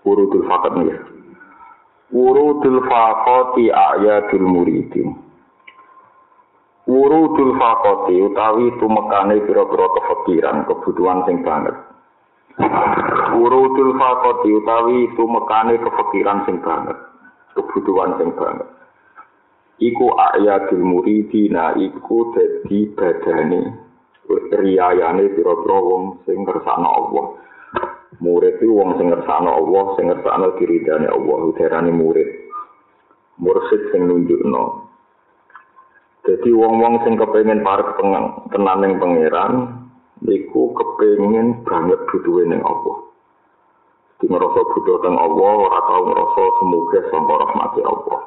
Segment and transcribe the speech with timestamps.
[0.00, 0.96] Wurudul fakat nih.
[2.10, 5.14] Wurudul fakoti ayatul muridin.
[6.90, 11.76] Wurudul fakoti utawi tumekane pira-pira kefikiran, kebutuhan sing banget.
[13.36, 16.98] Wurudul fakoti utawi tumekane kefikiran sing banget,
[17.54, 18.66] kebutuhan sing banget.
[19.80, 23.62] Iku ayatul muridina iku dadi badane
[24.50, 27.26] riyayane pira-pira wong sing kersane Allah.
[28.18, 32.26] Murid itu wong sing ngersakno Allah, sing ngersakno diridane Allah, udarane murid.
[33.38, 34.90] Mursid sing nunjukno.
[36.26, 37.94] Jadi wong-wong sing kepengin parek
[38.50, 39.52] tenan ning pangeran,
[40.26, 43.08] niku kepengin banget butuhe ning Allah.
[44.18, 48.20] Di ngerasa butuh teng Allah, ora tau ngerasa semoga sampai rahmati Allah.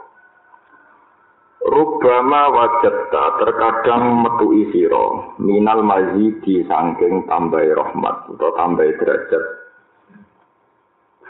[1.64, 9.63] Rubama wajata terkadang metu isiro minal mazidi sangking tambah rahmat atau tambah derajat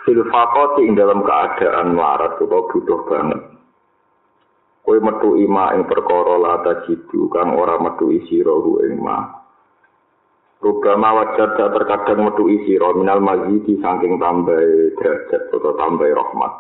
[0.04, 3.40] Filfakoti ing dalam keadaan melarat atau butuh banget.
[4.84, 8.12] Kue metu ima ing perkara lata jitu kang ora metu
[8.44, 9.32] rohu ing ma.
[10.60, 14.60] Rubama wajar terkadang metu isi roh minal mazidi saking tambah
[15.00, 16.54] derajat atau tambah rahmat.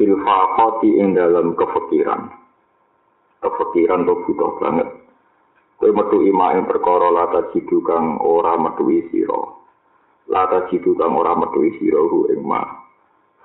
[0.00, 2.32] Filfakoti ing dalam kefikiran.
[3.44, 4.88] Kefikiran tuh butuh banget.
[5.76, 8.88] Kue metu ima ing perkara lata jitu kang ora metu
[9.28, 9.67] roh.
[10.28, 12.62] Lata jitu kang ora metu sira hu ing ma.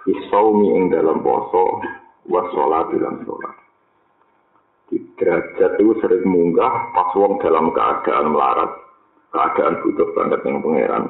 [0.03, 1.79] Fisaumi ing dalam poso
[2.27, 3.63] wa salat lan salat
[4.93, 8.71] di derajat itu sering munggah pas wong dalam keadaan melarat
[9.33, 11.03] keadaan butuh banget yang pangeran.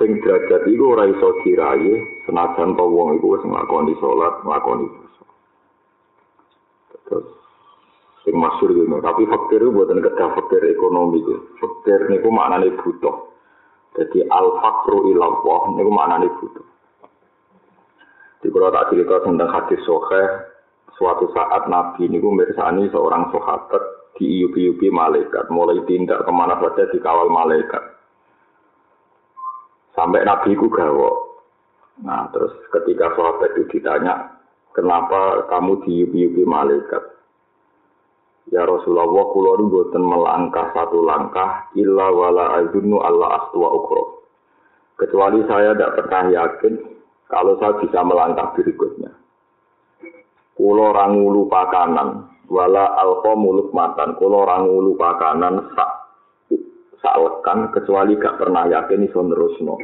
[0.00, 5.24] Sing derajat itu ora iso diraye senajan to wong iku wis nglakoni salat nglakoni poso.
[7.04, 7.28] Terus
[8.24, 11.36] sing masyhur tapi fakir itu buatan kedah fakir ekonomi itu.
[11.60, 13.27] Fakir niku maknane butuh
[13.96, 16.66] Jadi al-fakru ilallah, ini maknanya butuh.
[18.38, 20.22] Di kalau tak cerita tentang hadis sohe,
[20.94, 23.82] suatu saat Nabi ini mirsani seorang sahabat
[24.18, 27.82] di iupi-iupi malaikat, mulai tindak ke mana saja di kawal malaikat.
[29.94, 31.16] Sampai Nabi itu gawok.
[32.06, 34.38] Nah, terus ketika sahabat itu ditanya,
[34.70, 37.02] kenapa kamu di iupi-iupi malaikat?
[38.48, 44.24] Ya Rasulullah kula boten melangkah satu langkah illa wala azunnu Allah astwa ukro.
[44.96, 46.74] Kecuali saya tidak pernah yakin
[47.28, 49.12] kalau saya bisa melangkah berikutnya.
[50.58, 54.16] Kulo orang ngulu pakanan, wala alko muluk matan.
[54.18, 55.90] Kulo orang ngulu pakanan sak
[56.98, 59.78] salekan kecuali gak pernah yakin iso nerusno.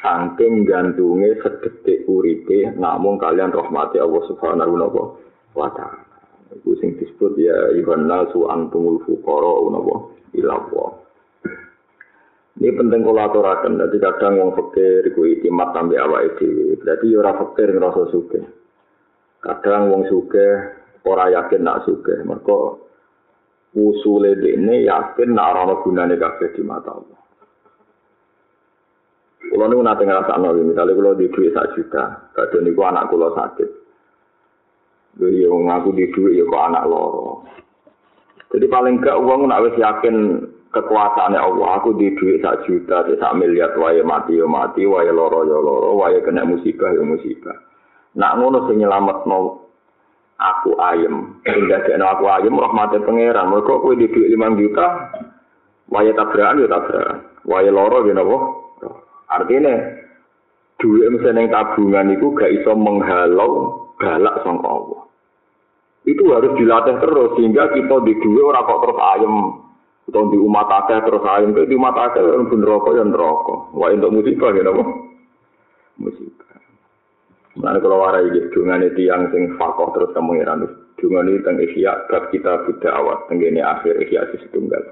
[0.00, 4.74] Saking gantungnya sedetik uripe, namun kalian rahmati Allah Subhanahu
[5.54, 6.01] wa taala.
[6.60, 11.00] Iku sing disebut ya Iwan nasu antumul fuqara unapa ilawa.
[12.62, 16.76] Ini penting kalau aturakan, jadi kadang wong fakir iku itimat sampai awake dhewe.
[16.76, 18.44] Berarti ora fakir ngrasa sugih.
[19.40, 20.70] Kadang wong sugih
[21.08, 22.20] ora yakin nak sugih.
[22.22, 22.86] Mergo
[23.72, 27.20] usule dene yakin nak ana gunane kabeh di mata Allah.
[29.48, 33.81] Kulo niku nate ngrasakno misalnya kulo di duit sak juta, kadang niku anak kulo sakit.
[35.20, 37.44] Jadi yang ngaku di duit ya kok anak loro.
[38.52, 41.66] Jadi paling gak uang nak wis yakin kekuasaannya Allah.
[41.80, 45.96] Aku di duit sak juta, sak miliar, wae mati ya mati, wae loro ya loro,
[46.00, 47.56] wae kena musibah ya musibah.
[48.16, 49.68] Nak ngono sing nyelamet no
[50.40, 51.40] aku ayem.
[51.44, 53.52] Sing dadekno aku ayem rahmate pangeran.
[53.52, 54.86] Mergo kowe di duit 5 juta,
[55.92, 57.18] wae tabrakan ya tabrakan.
[57.44, 58.36] Wae loro ya napa?
[59.32, 59.74] Artinya
[60.76, 65.01] duit misalnya tabungan itu gak iso menghalau galak sang Allah.
[66.02, 69.34] Itu harus dilatih terus sehingga kita di dua orang kok terus ayam
[70.10, 73.70] atau di umat akeh terus ayam di umat akeh yang pun rokok yang rokok.
[73.78, 74.82] Wah untuk musibah ya napa?
[76.02, 76.58] Musibah.
[77.54, 80.66] Mana kalau warai gitu dengan itu yang sing fakoh terus kamu ngiran
[80.98, 84.82] dengan itu tentang ihya bab kita tidak awat tenggine akhir ihya tunggal.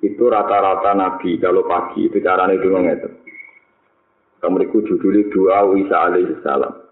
[0.00, 3.10] Itu rata-rata nabi kalau pagi itu caranya itu itu.
[4.40, 6.83] Kamu judulnya doa Isa alaihi salam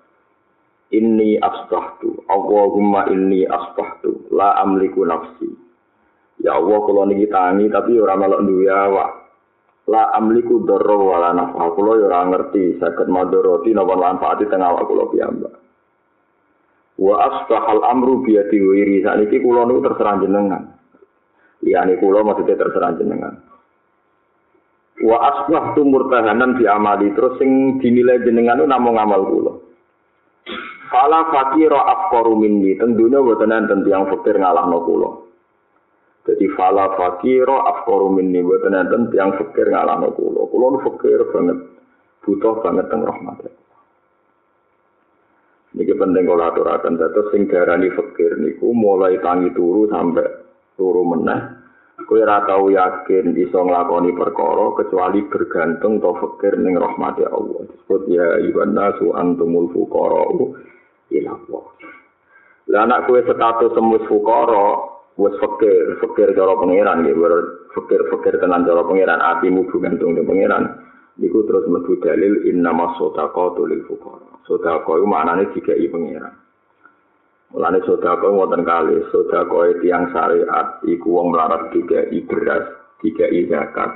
[0.93, 5.49] inni asbahtu Allahumma inni asbahtu la amliku nafsi
[6.45, 9.23] ya Allah kula niki tangi tapi ora melok duwe awak
[9.91, 11.75] La amliku dharra wala nafa.
[11.75, 15.55] Kula ya ora ngerti saged madharati napa manfaati teng awak piyambak.
[17.03, 19.03] Wa asbahal amru biyadi wiri.
[19.03, 20.79] Saniki kula niku terserah jenengan.
[21.67, 23.35] Liyane kula maksudnya terserah jenengan.
[25.03, 29.55] Wa asbah tu murtahanan di amali terus sing dinilai jenengan itu namung amal kula.
[30.93, 35.11] Fala fakira afqaru minni tentunya boten enten tiyang fakir ngalahno kula.
[36.29, 40.45] Jadi fala fakira afqaru minni boten enten tiyang fakir ngalahno kula.
[40.53, 41.59] Kula nu fakir banget
[42.21, 43.41] butuh banget teng rahmat.
[45.73, 50.29] Niki penting kula aturaken dados sing diarani fakir niku mulai tangi turu sampai
[50.77, 51.63] turu meneh
[52.13, 57.65] ora tau yakin bisa nglakoni perkara kecuali bergantung to fakir ning rahmati Allah.
[57.65, 60.29] Disebut ya ibn nasu antumul fuqara
[61.21, 61.65] Allah.
[62.71, 64.67] Lah anak kowe status semus fuqara
[65.19, 67.17] wis fakir, fakir cara pangeran nggih,
[67.75, 70.65] fakir fakir tenan cara pangeran atimu bergantung ning pangeran.
[71.21, 74.25] Niku terus mlebu dalil inna masodaqatu lil fuqara.
[74.49, 76.35] Sedekah iku maknane dikai pangeran.
[77.53, 82.65] Mulane sedekah wonten kali, sedekah tiang syariat iku wong melarat tiga beras,
[83.05, 83.91] tiga zakat.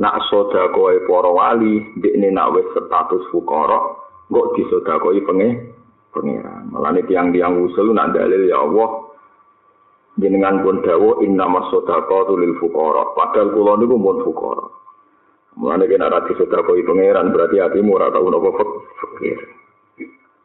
[0.00, 4.00] Nak sedekah para wali, dekne nak wis status fukara,
[4.30, 5.48] kok disedekahi penge
[6.14, 6.70] pangeran.
[6.70, 9.10] Mulane tiang-tiang usul nak dalil ya Allah
[10.18, 13.14] jenengan pun dawuh inna masadaqatu lil fuqara.
[13.16, 14.66] Padahal kula niku mun fuqara.
[15.58, 19.38] Mulane kena ra disedekahi pangeran berarti atimu ora tau napa fakir.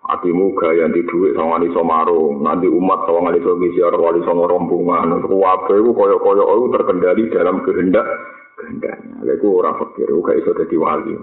[0.06, 5.18] Atimu gaya di duit sama wali somaro, nanti umat sama wali somisiar, wali sama rombongan,
[5.26, 8.06] kuwabe itu koyok-koyok itu terkendali dalam kehendak
[8.54, 9.18] kehendaknya.
[9.26, 11.18] Lalu orang fakir, itu gak bisa wali.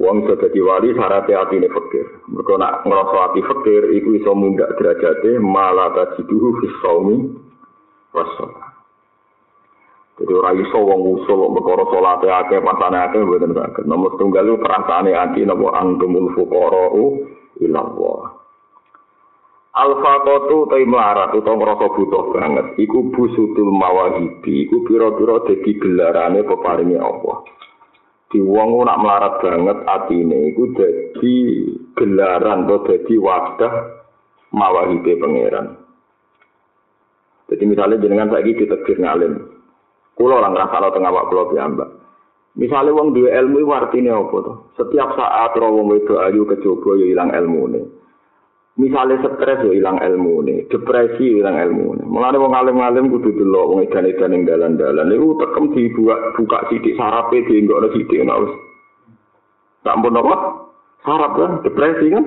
[0.00, 2.24] Wong iso dadi wali syaratnya hati ini fakir.
[2.32, 7.16] Mereka nak ngerasa hati fakir, itu iso mundak derajatnya malah tajiduhu fis saumi
[8.16, 8.72] wassalam.
[10.16, 13.84] Jadi orang iso wong usul perkara salate akeh pasane akeh mboten saged.
[13.88, 17.04] Nomor tunggal itu perasaane ati napa antumul fuqara'u
[17.64, 18.20] ilallah.
[19.72, 27.00] Al-faqatu ta imlarat utawa ngrasa butuh banget iku busutul mawahibi iku pira-pira dadi gelarane peparinge
[27.00, 27.40] Allah.
[28.32, 31.36] Di wong nak melarat banget atine iku dadi
[31.92, 33.74] gelaran atau dadi wadah
[34.56, 35.76] mawahibe pangeran.
[37.52, 39.36] Jadi misalnya jenengan saiki ditegir ngalim.
[40.16, 41.90] Kulo orang ngrasakno teng awak kula piyambak.
[42.56, 44.56] Misalnya wong duwe ilmu itu artinya apa tuh?
[44.80, 47.84] Setiap saat roh wong itu ayu kecoba ya hilang ilmu nih.
[48.80, 52.06] Misalnya stres ya hilang ilmu nih, depresi ya hilang ilmu nih.
[52.08, 57.44] Mulane wong alim-alim kudu delok wong edan-edan ning dalan-dalan niku tekem dibuka buka sithik sarape
[57.44, 58.54] dienggokno sithik ngono wis.
[59.84, 60.34] Tak pun apa?
[61.04, 62.24] Sarap kan, depresi kan?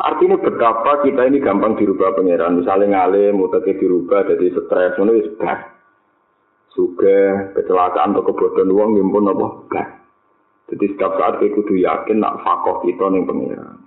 [0.00, 2.62] Artinya betapa kita ini gampang dirubah pangeran.
[2.62, 5.28] Misalnya ngalim, mutaknya dirubah jadi stres, ngono wis
[6.72, 7.18] suge
[7.52, 9.88] kecelakaan atau kebodohan uang ngimpun apa gak
[10.72, 13.81] jadi setiap saat kita kudu yakin nak fakoh kita nih pengiran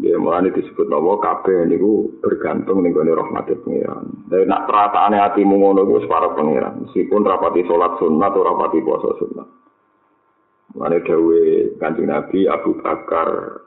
[0.00, 5.60] ya mulai disebut nama kabeh niku bergantung nih gue rahmatil pengiran dari nak perataannya hatimu
[5.60, 9.48] ngono gue separa pengiran meskipun rapati sholat sunnah atau rapati puasa sunnah.
[10.72, 11.42] Mulai dawe
[11.76, 13.60] kanjeng nabi Abu Bakar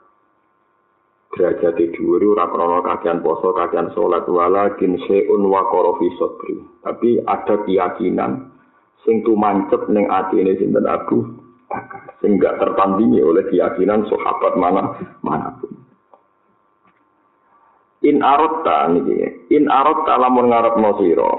[1.38, 6.56] derajat dhuwur ora krana kakean poso, kakean salat walakin seun wa qarafi sadri.
[6.82, 8.50] Tapi ada keyakinan
[9.06, 10.82] sing tumancep ning atine sinten?
[10.90, 11.22] Abu
[11.70, 15.86] Bakar, sing gak tertandingi oleh keyakinan sahabat mana mana pun.
[18.06, 21.30] In arotta niki, in arotta lamun ngarepno sira,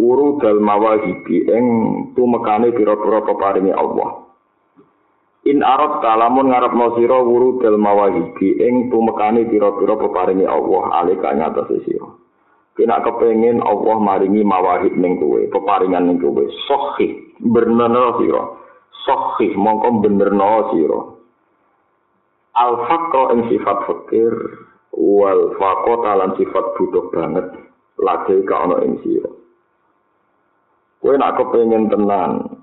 [0.00, 1.64] uru dal mawahibi ing
[2.16, 4.26] tumekane pira-pira peparinge Allah.
[5.46, 11.70] In arab kalamun ngarep sira wuru del mawahibi ing tumekane pira-pira peparingi Allah alika ngatas
[11.86, 12.10] sira.
[12.74, 16.42] Kena kepengin Allah maringi mawahib ning kowe, peparingan ning kowe.
[16.66, 18.42] Sahih benerno sira.
[19.06, 21.00] Sahih mongko benerno sira.
[22.58, 24.34] Al faqra ing sifat fakir
[24.96, 27.46] wal faqata lan sifat butuh banget
[28.00, 29.30] lagi ka ana ing sira.
[31.04, 32.60] Kowe nak kepengin tenan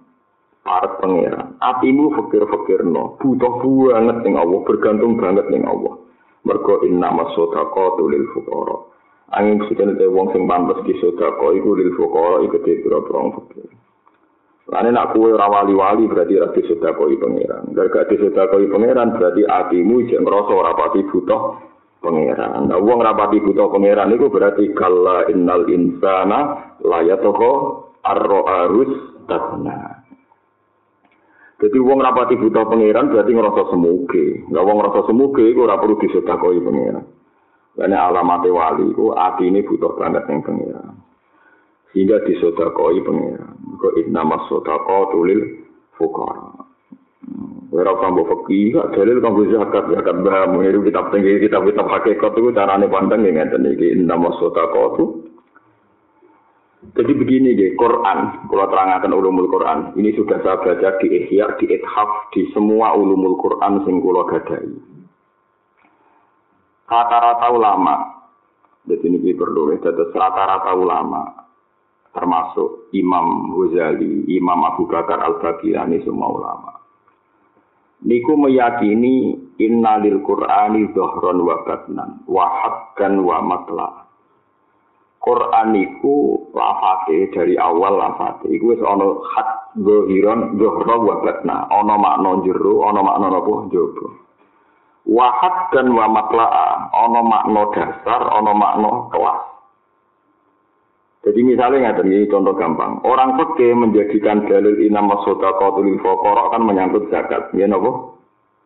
[0.65, 1.55] arep pangeran.
[1.61, 6.01] Atimu fakir-fakir no, butuh banget ning Allah, bergantung banget ning Allah.
[6.43, 8.77] Mergo inna masodaqatu lil fuqara.
[9.33, 9.63] Angin
[9.97, 13.69] te wong sing pantes di sedekah iku lil fuqara iku te pira-pira fakir.
[14.63, 17.63] Lane nak kuwe ora wali-wali berarti ora disedekah pangeran.
[17.71, 21.72] Gara di disedekah pangeran berarti atimu jek ngrasa ora pati butuh
[22.03, 22.67] pangeran.
[22.67, 26.39] Nah, wong rapati butuh pangeran iku berarti kalla innal insana
[26.83, 27.51] layatoko
[28.03, 28.91] arro arus
[29.25, 30.03] tatna.
[31.63, 34.43] Jadi wong rapati buta pangeran berarti ngerasa semuge.
[34.51, 37.07] Nggak wong ngerasa semuge itu ora perlu disedekoi pangeran.
[37.74, 41.00] Karena alamat wali itu hati ini butuh banget yang pangeran.
[41.95, 43.55] Sehingga disedekoi pangeran.
[43.79, 45.39] Kok nama sodako tulil
[45.95, 46.62] fukara.
[47.73, 52.37] Ora mbok fakih, gak dalil kanggo zakat, zakat baham, ngiru kitab tinggi, kitab kitab hakikat
[52.37, 55.25] itu carane pandang ya ngeten iki nama sotakotu.
[56.93, 61.65] Jadi begini deh, Quran, kalau terangkan ulumul Quran, ini sudah saya baca di Ihya, di
[61.73, 64.69] Ithaf, di semua ulumul Quran sing kula gadai.
[66.85, 67.95] Rata-rata ulama,
[68.85, 71.49] jadi ini perlu ya, rata-rata ulama,
[72.13, 76.82] termasuk Imam Ghazali, Imam Abu Bakar Al-Baghdadi, semua ulama
[78.03, 83.88] niku meyakini innalil qur'ani dhahran wa batnan wa haqqan wa matla.
[85.24, 91.55] Quran niku lafate dari awal lafate iku wis ana hak zahiran dhahra wa batna.
[91.72, 93.53] Ana makna jero ana makna apa?
[93.72, 94.07] Jaba.
[95.07, 96.45] Wa haqqan wa matla
[96.91, 99.52] ana makna dasar ana makna kelas
[101.23, 102.99] Jadi misalnya nggak ini contoh gampang.
[103.07, 107.47] Orang peke menjadikan dalil inam masoda qatul faqara kan menyangkut zakat.
[107.55, 108.19] Ya nopo?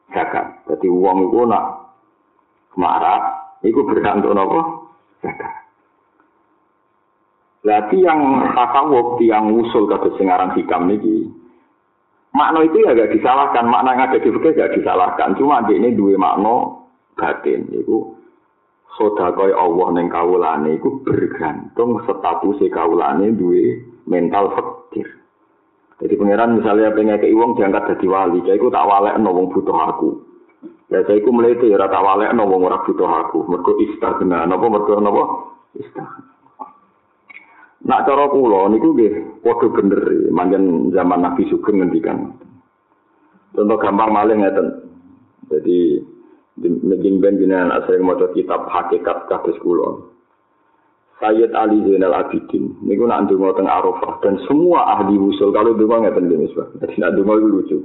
[0.09, 0.65] Zakat.
[0.65, 1.93] Jadi uang itu nak
[2.73, 4.89] marah, itu bergantung nopo?
[5.21, 5.53] Zakat.
[7.61, 8.21] Berarti yang
[8.57, 11.29] tasawuf, yang usul kata singaran hikam ini,
[12.33, 13.69] makna itu ya gak disalahkan.
[13.69, 15.37] Makna yang ada di fikih gak disalahkan.
[15.37, 16.73] Cuma ini dua makna
[17.19, 17.69] batin.
[17.69, 18.17] Itu
[18.97, 25.05] sedekah Allah ning kawulane iku bergantung status kawulane duwe mental fakir.
[25.97, 29.49] Jadi pangeran misalnya pengen ke wong diangkat jadi wali, jadi aku tak walek no wong
[29.49, 30.09] butuh aku.
[30.93, 33.49] Ya saya iku mulai ya tak walek no wong ora butuh aku.
[33.49, 35.23] Mergo istagna, napa mergo napa?
[35.73, 36.21] Istagna.
[37.87, 40.01] Nak cara kula niku nggih padha bener,
[40.33, 42.33] manjen zaman Nabi Sugeng ngendikan.
[43.53, 44.67] Contoh gampang maling ngeten.
[45.49, 46.03] Jadi
[46.57, 50.09] Mungkin ben jenengan asring maca kitab hakikat kados kula.
[51.17, 56.09] Sayyid Ali Zainal Abidin niku nak ndonga teng Arafah dan semua ahli usul kalau ndonga
[56.09, 56.69] ngeten iki Mas.
[56.77, 57.77] Dadi nak ndonga iku lucu.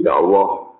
[0.00, 0.72] Ya Allah.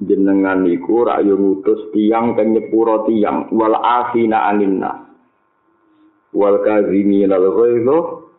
[0.00, 5.04] Jenengan niku rak ngutus tiyang kang nyepuro tiyang wal afina anin nas.
[6.32, 7.98] Wal kazimin al ghaidho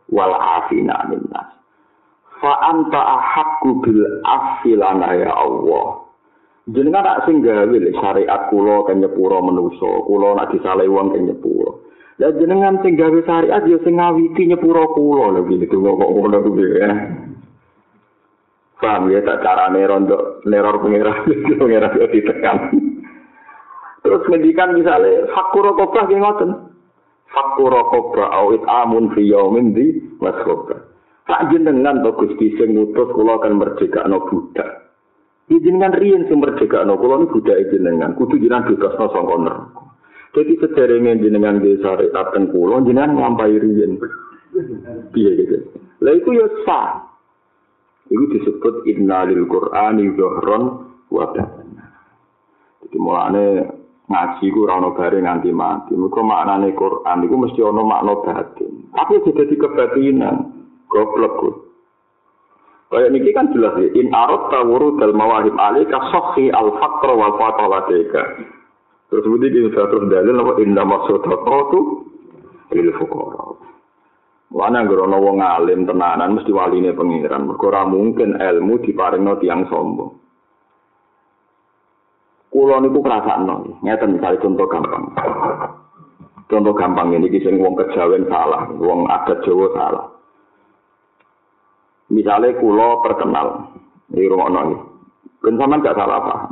[0.10, 1.50] wal afina anin nas.
[2.41, 6.11] Fa anta ahaqqu bil afilana ya Allah.
[6.70, 11.89] Jenengan tak sing gawe syariat kula kan nyepuro menusa kula nak disale wong kan nyepuro.
[12.22, 16.65] Lah jenengan sing gawe syariat ya sing ngawiti nyepuro kula lho iki kok ngono kuwi
[16.77, 16.91] ya.
[18.77, 21.13] Paham ya tak carane rondo neror pengira
[21.62, 22.58] pengira yo ditekan.
[24.01, 26.51] Terus ngendikan misale fakuro kobah ki ngoten.
[27.30, 30.77] Fakuro kobah awit amun fi yaumin di masroba.
[31.30, 34.91] Tak jenengan to Gusti sing ngutus kula kan merdekakno budak
[35.60, 39.81] jenengan riyen sing merdekakno kula niku budaya jenengan kudu jenengan bebasno saka neraka.
[40.31, 44.00] Jadi sederenge jenengan di syariat ten kula jenengan nglampahi riyen.
[45.12, 45.55] Piye gitu.
[46.00, 47.10] Lah iku ya sah.
[48.12, 50.63] Iku disebut innalil qur'ani dhahron
[51.12, 51.25] wa
[52.81, 53.46] Jadi mulane
[54.12, 55.96] ngaji ku ora ono bare nganti mati.
[55.96, 58.91] Muga maknane Quran iku mesti ono makna batin.
[58.91, 60.36] Tapi jadi kebatinan.
[60.91, 61.61] Goblok kuwi.
[62.92, 63.88] Kayak niki kan jelas ya.
[63.96, 67.40] In arot tawuru dal mawahib alika sokhi al fakro wal
[67.88, 68.24] deka.
[69.08, 71.80] Terus kemudian kita terus dalil apa indah maksud tu
[72.76, 73.56] lil fukara.
[74.52, 77.48] Wana grono wong alim tenanan mesti waline pengiran.
[77.48, 80.12] Mergo mungkin ilmu diparingno tiang sombong.
[82.52, 83.80] Kulo niku krasakno.
[83.80, 85.04] Ngeten misalnya contoh gampang.
[86.52, 90.06] Contoh gampang ini kisah wong kejawen salah, wong adat Jawa salah.
[92.12, 93.72] Misalnya kulo terkenal
[94.12, 94.75] di rumah noni,
[95.39, 96.51] kan sama gak salah paham.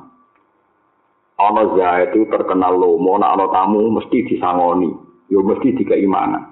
[1.40, 4.88] Ono Zaid itu terkenal lomo, nak ono tamu mesti disangoni,
[5.28, 6.48] yo mesti dikeimanan.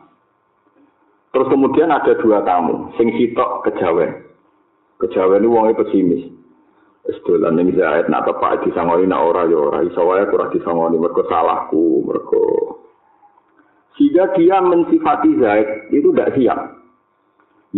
[1.32, 4.28] Terus kemudian ada dua tamu, sing sitok kejawen.
[5.00, 6.24] Kejawen itu wongnya pesimis.
[7.08, 12.04] Sedolan ning Zaid nak tepak disangoni nak ora yo ora iso kurang disangoni mergo salahku,
[12.04, 12.48] mergo
[13.98, 16.60] sehingga dia mensifati Zaid itu tidak siap.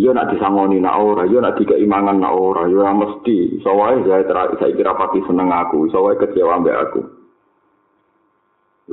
[0.00, 3.60] Yo nak disangoni nak ora, yo nak tiga imangan nak ora, yo mesti.
[3.60, 7.00] Soalnya saya ter saya kira pasti seneng aku, soalnya kecewa ambek aku.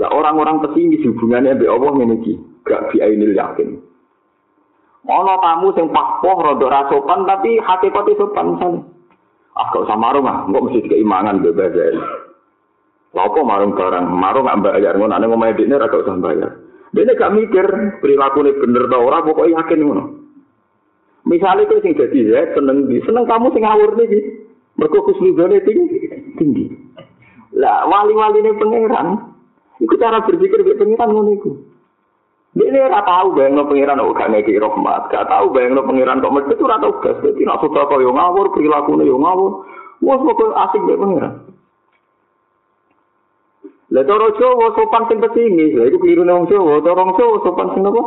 [0.03, 2.35] Lah orang-orang pesimis hubungannya ambek Allah ini
[2.67, 3.79] gak biainil yakin.
[5.07, 8.83] Ono tamu sing pakpoh rada rasopan tapi hati pati sopan misalnya.
[9.55, 11.87] Ah gak usah marung ah, mesti imangan bebas ya.
[13.15, 16.51] Lapo marung barang, marung gak bayar, ngono ane ngomong ediknya gak usah bayar.
[16.91, 20.26] Dia gak mikir perilaku ini bener tau ora, pokoknya yakin ngono.
[21.27, 24.07] Misalnya itu sing jadi ya seneng di seneng kamu sing ngawur nih
[24.79, 25.97] mereka khusnudone tinggi
[26.39, 26.65] tinggi.
[27.57, 29.33] Lah wali-wali ini pangeran,
[29.81, 31.51] itu cara berpikir dari pangeran ngono itu.
[32.57, 36.57] Ini ora tahu bayang pengiran kok gak ngeki rahmat, gak tahu bayang pengiran kok medhit
[36.57, 37.17] ora tau gas.
[37.21, 39.67] Dadi nek sudah kaya ngawur, prilakune yo ngawur.
[40.01, 41.33] Wes kok asik mbek pengiran.
[43.93, 47.83] Lah cara Jawa sopan sing pesimis, lha iku kliru nang Jawa, cara Jawa sopan sing
[47.85, 48.01] apa?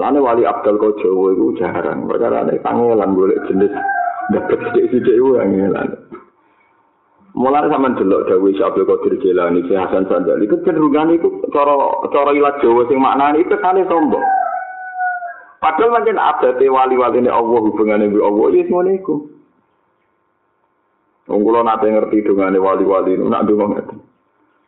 [0.00, 3.68] Mulane wali Abdul Jawa iku jarang, perkara nek pangelan golek jenis
[4.32, 5.92] dapat sithik-sithik iku angelan.
[7.36, 11.76] Mulai sama delok Dawi Syabdul Qadir Jilani, Si Hasan Sandali, kecenderungan itu cara
[12.08, 14.24] cara ilat Jawa sing maknane itu kane sombong.
[15.60, 19.14] Padahal mungkin ada wali-wali ini Allah hubungannya dengan Allah, ya semua itu.
[21.28, 24.00] Wong kula nate ngerti dongane wali-wali nak donga ngeten.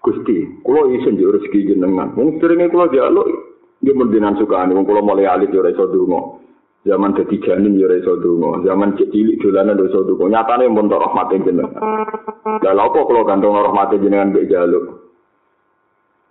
[0.04, 2.12] Gusti, kula isin yo rezeki jenengan.
[2.20, 3.41] Wong seringe kula njaluk
[3.82, 6.38] nggih mendinan sukane wong kula mulai alit iso donga.
[6.82, 10.30] Zaman dadi janin ya iso donga, zaman cilik dolanan iso donga.
[10.30, 11.02] Nyatane mun tok
[11.34, 11.70] jenengan.
[12.62, 15.02] Lha kok kula gantung rahmate jenengan mbek jaluk.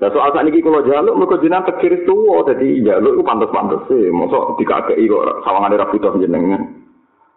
[0.02, 4.10] Lah soal sak niki kula jaluk mergo jenengan tekir tuwa dadi jaluk ku pantes-pantes e.
[4.10, 6.82] Mosok dikakeki kok sawangane ra butuh jenengan.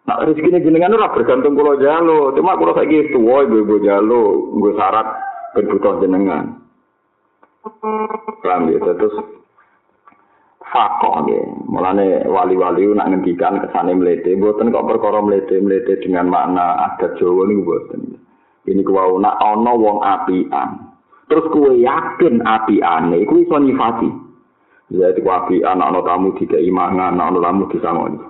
[0.05, 5.09] Nah rezeki jenengan ora bergantung kula jaluk, cuma kula saiki tuwa ibu-ibu jaluk, nggo syarat
[5.59, 6.61] ben butuh jenengan.
[8.45, 9.17] Paham ya, terus
[10.73, 11.43] fakon ya.
[11.69, 17.63] Mulane wali-wali nak ngendikan kesane mlete, mboten kok perkara mlete-mlete dengan makna adat Jawa niku
[17.65, 18.01] mboten.
[18.65, 20.71] Ini kuwi nak ana wong apian.
[21.29, 24.09] Terus kuwe yakin apiane iku iso nyifati.
[24.93, 28.21] Ya iku apian ana tamu dikai mangan, ana tamu disangoni.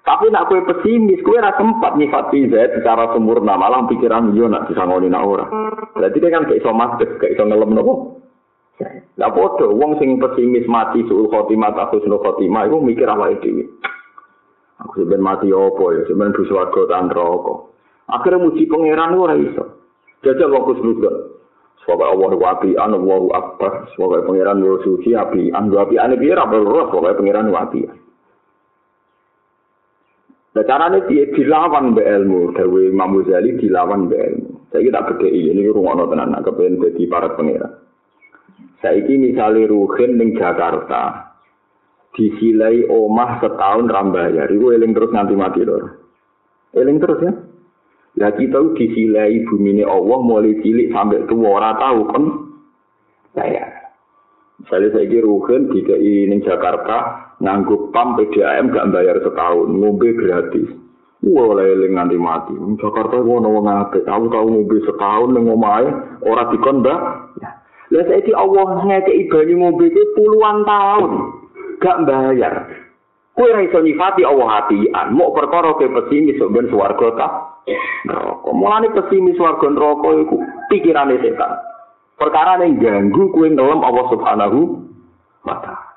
[0.00, 4.66] Tapi nak kue pesimis, kue rasa sempat nyifati Z secara sempurna, malah pikiran yo nak
[4.66, 5.44] disangoni nak ora.
[5.92, 8.19] Berarti kan kayak iso masuk, kayak iso ngelem nopo.
[9.20, 13.64] Lah padha wong sing pesimis mati suul khotimah ta husnul khotimah iku mikir awake dhewe.
[14.80, 17.58] Aku sebenarnya mati apa ya, sebenarnya bisa warga dan rokok.
[18.08, 19.64] Akhirnya muji pangeran ora iso.
[20.24, 21.16] Jajal wong kusnudon.
[21.84, 23.92] Sebab Allah wabi an Allahu akbar.
[23.92, 27.84] Sebab pangeran yo suci api an api ane piye ra berurus sebab pangeran wabi.
[30.50, 34.50] Nah, caranya dia dilawan be ilmu, Dewi Imam Ghazali dilawan be ilmu.
[34.74, 37.89] Saya kita beda ini rumah tenan, kepengen jadi para pangeran.
[38.80, 41.36] Saiki misalnya Ruhin ning Jakarta,
[42.16, 46.00] disilai omah setahun rambayar, itu eling terus nganti mati lor.
[46.72, 47.32] Eling terus ya.
[48.24, 52.24] Lah kita disilai bumi ini Allah mulai cilik sampai tua orang tahu kan
[53.36, 53.64] saya.
[54.64, 55.80] Misalnya saya Ruhin di
[56.28, 56.96] ning Jakarta
[57.40, 60.68] nganggup pam PDAM gak bayar setahun, ngombe gratis.
[61.20, 62.56] Wah, eling nganti mati.
[62.80, 65.88] Jakarta gua nawa ngapik, aku tahu ngombe setahun ning omahe
[66.24, 67.00] ora dikon mbak.
[67.44, 67.59] Ya.
[67.90, 71.12] Lah saiki Allah ngekeki banyu ngombe iki puluhan tahun
[71.82, 72.54] gak bayar.
[73.34, 77.28] Kowe ora iso nyifati Allah hatian, mau perkara ke pesimis sok ben swarga ta.
[78.06, 78.50] Neraka.
[78.52, 80.36] Mulane pesimis swarga neraka iku
[80.70, 81.56] pikirane setan.
[82.20, 84.60] Perkara ning ganggu kowe ngelem Allah Subhanahu
[85.48, 85.90] wa taala.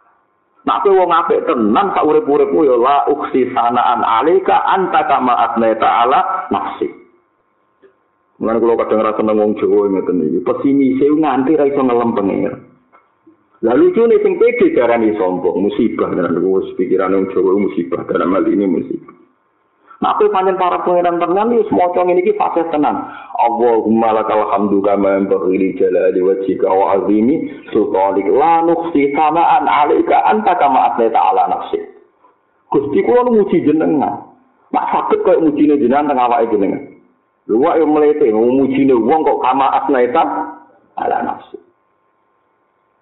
[0.63, 6.07] Nah, kowe wong apik tenan sak urip-uripmu ya la uksi sanaan alika anta kama atneta
[6.07, 7.02] ala nafsi.
[8.41, 10.39] Mulane kula kadang ora seneng wong Jawa ngeten iki.
[10.41, 12.55] Pesimis e nganti ra iso ngelem pengen.
[13.63, 18.33] Lalu lucu nih sing pede darani sombong, musibah dan wis pikiran wong Jawa musibah dalam
[18.33, 19.23] hal ini musibah.
[20.03, 23.07] Aku panjang para pangeran tenan iki semoco ngene iki fase tenan.
[23.39, 30.27] Allahumma lakal hamdu kama yanbaghi li jalali wajhika wa azimi sultanik la nukhsi samaan alaika
[30.27, 31.79] anta kama atnata ala nafsi.
[32.67, 34.27] Gusti kula muji jenengan.
[34.75, 36.92] Mak sakit koyo mujine jenengan teng awake jenengan.
[37.51, 40.23] Luwa yang melete, memujine wong kok kama asnaita
[40.95, 41.59] ala nafsu.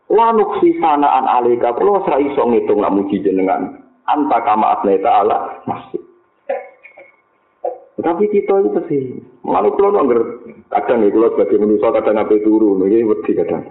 [0.09, 3.85] Lanuk sanaan alika, kalau saya iso ngitung lah muji jenengan.
[4.09, 6.01] Anta kama asnaita ala nafsu.
[8.01, 9.03] Tapi kita itu sih,
[9.45, 10.25] malu kalau nggak
[10.73, 13.61] kadang nih kalau sebagai manusia kadang apa turun, ini wedi kadang.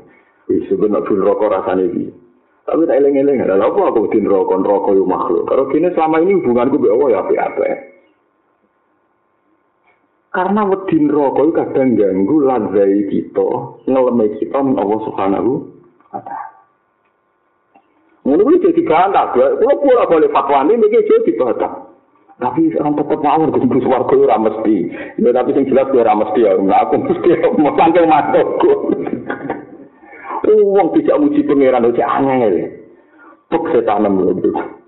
[0.47, 2.15] Sebenarnya pun rokok rasanya ini.
[2.63, 5.51] Tapi tak eleng-eleng, ada apa aku bikin rokok, rokok yang makhluk.
[5.51, 7.89] Kalau kini selama ini hubunganku bawa ya apa-apa.
[10.31, 13.51] Karena wedin rokok kadang ganggu lazai kita,
[13.90, 15.53] ngelemai kita Allah Subhanahu
[16.14, 16.51] wa taala.
[18.21, 21.73] Ngono jadi bantah, kalau pula boleh fatwa ini mikir jadi bantah.
[22.40, 24.77] Tapi orang tetap mau kudu swarga ora mesti.
[25.21, 26.57] Ya tapi sing jelas ora mesti ya.
[26.57, 28.73] Nah, aku mesti mau panggil matokku.
[30.49, 32.57] Uang tidak muji pangeran itu angel.
[33.53, 34.80] Pek setan lho.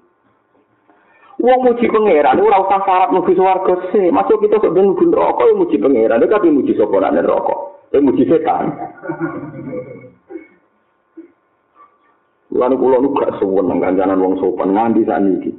[1.43, 4.15] Wong muji pangeran ora usah syarat mlebu swarga sih.
[4.15, 6.23] Masuk kita sok ben mlebu neraka yo muji pangeran.
[6.23, 7.55] Nek kabeh muji sapa nang neraka.
[7.91, 8.71] Eh muji setan.
[12.55, 15.51] Lan kula nu gak seneng kancanan wong sopan nganti sakniki.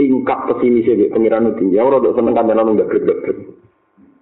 [0.00, 1.76] Tingkat pesimis e pangeran tinggi.
[1.76, 3.14] Ora dok seneng kancanan wong gak gede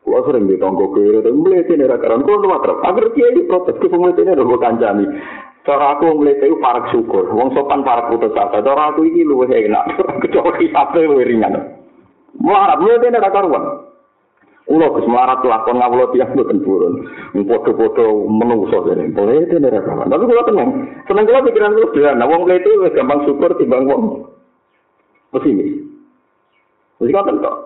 [0.07, 2.79] Kulo sering ditonggo kiri, tapi mulai sini ra karan kulo tuh makrab.
[2.79, 5.07] Agar kiai protes ke pemulai ini.
[5.67, 7.27] Cara aku mlete iku parek syukur.
[7.35, 8.63] Wong sopan parek putus asa.
[8.63, 9.99] Cara aku iki luwih enak.
[10.23, 11.59] Kecuali hisabe luwih ringan.
[12.39, 13.83] Melarat mlete nek karuan.
[14.71, 16.95] Ulo Gus melarat lakon ngawula tiyang mboten purun.
[17.35, 19.11] Padha-padha menungso jane.
[19.11, 20.07] Mlete nek karuan.
[20.07, 20.71] Tapi kula tenang.
[21.11, 22.25] Seneng kula pikiran kula sederhana.
[22.31, 24.03] Wong mlete wis gampang syukur timbang wong
[25.35, 25.83] pesimis.
[27.03, 27.57] Wis ngoten kok.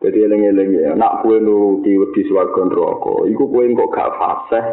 [0.00, 4.64] Jadi eling-eling ya, nak kue nuruti wedi swarga neraka, iku kue kok gak fasih,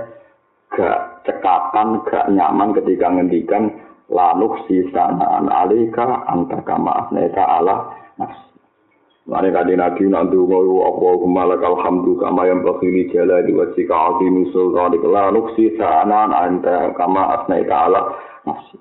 [0.71, 3.75] gak cekatan, gak nyaman ketika ngendikan
[4.07, 8.55] lanuk sisanaan alika antaka ma'asneta ala nafsi.
[9.27, 14.47] Mane kadi nabi nak ndonga apa kumalak alhamdu kama yang bakili jala di wasika azimu
[14.55, 18.01] sultanik lanuk sisanaan antaka ma'asneta ala
[18.47, 18.79] nafsi.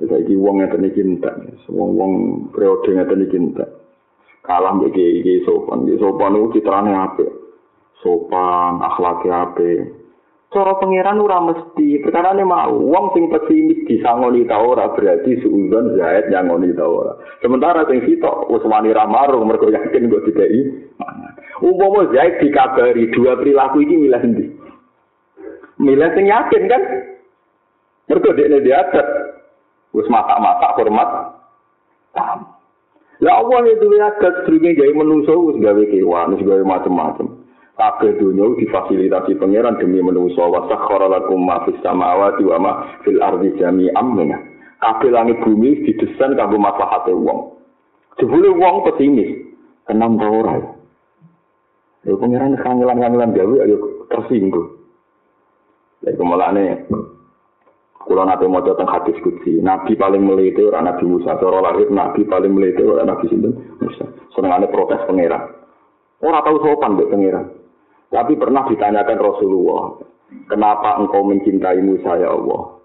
[0.00, 1.34] Saiki wong ngeten iki entek,
[1.70, 2.12] wong-wong
[2.50, 3.70] periode ngeten iki entek.
[4.50, 7.30] kalah mbek iki sopan iki sopan iku citrane apik
[8.00, 9.80] sopan akhlake apik
[10.50, 12.02] cara pangeran ora mesti.
[12.02, 17.14] Perkara mau wong sing pesimis disangoni ta ora berarti suudzon zaid nyangoni ta ora.
[17.38, 20.60] Sementara sing sitok wis wani ra marung mergo yakin kok dikeki
[21.62, 24.44] umpama zaid dikabari dua perilaku iki milih endi?
[25.78, 26.82] Milih sing yakin kan?
[28.10, 29.06] Mergo dekne diadat
[29.94, 31.08] wis masak-masak hormat
[32.10, 32.60] tamu
[33.20, 37.39] Ya Allah itu adat sering gaya menungso wis gawe kewan, wis gawe macam-macam.
[37.80, 43.16] Kabeh dunia difasilitasi pangeran demi menungso wa sakhara lakum ma fis samawati wa ma fil
[43.24, 44.36] ardi jami'an minna.
[44.84, 47.56] Kabeh langit bumi didesain kanggo maslahate wong.
[48.20, 49.32] Jebule wong pesimis,
[49.88, 50.60] kenam ta ora.
[52.04, 53.76] Ya pangeran kangelan-kangelan gawe ayo
[54.12, 54.76] tersinggung.
[56.04, 56.84] Lha kemulane
[58.00, 62.28] Kulo nate maca teng hadis kutsi, nabi paling melete ora nabi Musa, cara lahir nabi
[62.28, 64.04] paling melete ora nabi sinten Musa.
[64.36, 65.48] Senengane protes pangeran.
[66.20, 67.59] Ora tahu sopan mbek pangeran.
[68.10, 70.02] Tapi pernah ditanyakan Rasulullah,
[70.50, 72.82] kenapa engkau mencintai Musa ya Allah?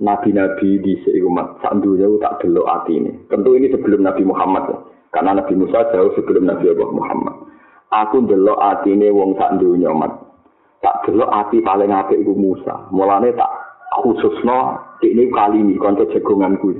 [0.00, 3.12] Nabi-nabi di seumat sandunya tak delok hati ini.
[3.30, 4.78] Tentu ini sebelum Nabi Muhammad ya.
[5.14, 7.34] Karena Nabi Musa jauh sebelum Nabi Allah Muhammad.
[7.94, 10.10] Aku delok hati ini wong sandunya umat.
[10.82, 12.90] Tak delok hati paling apik iku Musa.
[12.90, 13.52] Mulane tak
[14.02, 16.74] khususno ini kali ini konco jagonganku.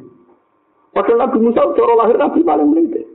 [0.91, 3.14] Padahal Nabi Musa cara lahir Nabi paling melete.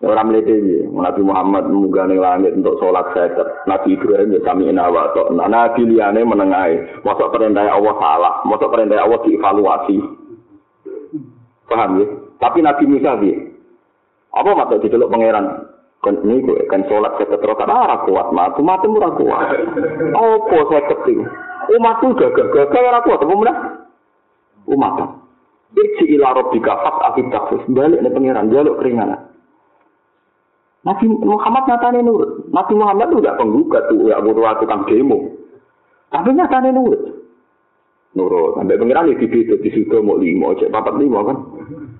[0.00, 3.44] Orang melete ini, Nabi Muhammad menggani langit untuk sholat seter.
[3.68, 5.12] Nabi Ibrahim ya kami inawa.
[5.36, 7.04] Nah, Nabi liane menengai.
[7.04, 8.34] Masuk perintah Allah salah.
[8.48, 10.00] Masuk perintah Allah dievaluasi.
[11.68, 12.06] Paham ya?
[12.40, 13.44] Tapi Nabi Musa dia.
[14.32, 15.68] Apa maksud diceluk pangeran?
[16.00, 18.32] Kan ini kan sholat seter terus arah kuat.
[18.32, 19.52] Matu mati murah kuat.
[20.16, 21.28] Apa saya keting?
[21.76, 23.56] umat itu gagal-gagal ora kuat apa meneh
[24.74, 24.94] umat
[25.70, 29.29] Irji ila rabbika fat takfus balik nih pangeran jaluk keringanan
[30.80, 32.48] Nabi Muhammad nyatane nurut.
[32.48, 34.08] Nabi Muhammad itu gak penggugat tuh.
[34.08, 35.36] Ya butuh tukang demo.
[36.08, 37.02] Tapi nyatane nurut.
[38.16, 38.56] Nurut.
[38.56, 41.36] Sampai pangeran itu di di situ mau lima cek papat lima kan?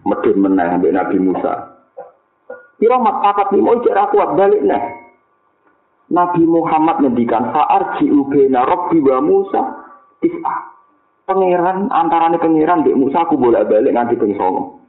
[0.08, 1.52] Medun meneh sampai Nabi Musa.
[2.80, 4.82] Kira mat papat lima cek rakuat balik nih
[6.10, 9.62] Nabi Muhammad ngendikan saat jiubena Robbi wa Musa
[10.18, 10.56] tis'a.
[11.28, 14.79] Pangeran antarane pangeran di Musa aku bolak-balik nganti ping songo.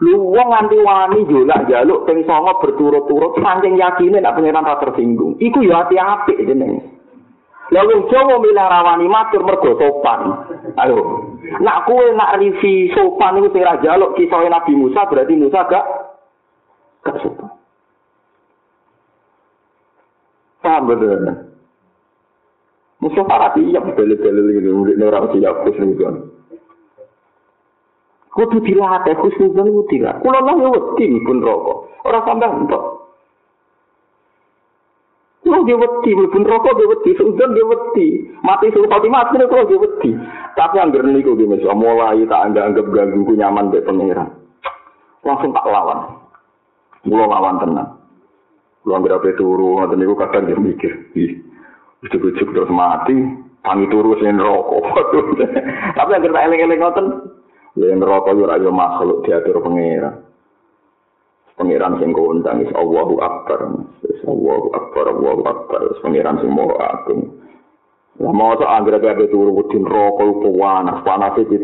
[0.00, 5.36] Lu wong nganti wani jolak jaluk ping songo berturut-turut saking yakine nek pangeran tak tersinggung.
[5.36, 6.80] Iku ya ati apik jenenge.
[7.70, 10.20] Lalu Jawa milih rawani matur mergo sopan.
[10.80, 11.28] Ayo.
[11.60, 15.86] Nak kue nak rivi sopan itu sing jaluk kisah Nabi Musa berarti Musa gak
[17.04, 17.60] gak sopan.
[20.64, 21.24] Paham betul.
[23.00, 26.39] Musuh para siap beli-beli ini, murid orang siap khusnudon.
[28.30, 30.22] Kudu dilatih khusnudon itu tidak.
[30.22, 31.90] Kulo lah ya wedi pun rokok.
[32.06, 32.82] Orang sampai untuk.
[35.42, 38.06] Kulo dia wedi, pun rokok dia wedi, seudon dia wedi.
[38.46, 40.10] Mati suruh pati mati, kulo dia wedi.
[40.54, 44.30] Tapi yang niku dia masih mulai tak anggap-anggap ganggu nyaman di pangeran.
[45.26, 46.22] Langsung tak lawan.
[47.02, 47.90] Mula lawan tenang.
[48.86, 51.36] Lu anggere turu, ngoten niku kadang ya mikir, ih,
[52.00, 53.12] ujuk-ujuk terus mati,
[53.60, 54.88] tangi turu sing rokok.
[55.98, 57.06] Tapi anggere tak eling-eling ngoten,
[57.78, 60.26] ya neraka yo ora yo makhluk diatur pangeran.
[61.60, 63.60] Pangeran sing kondang is Allahu Akbar.
[64.08, 65.80] Is Allahu Akbar, Allahu Akbar.
[66.00, 67.40] Pangeran sing maha agung.
[68.20, 71.56] Lah mau anggere ape turu wedi neraka panas, panas 70,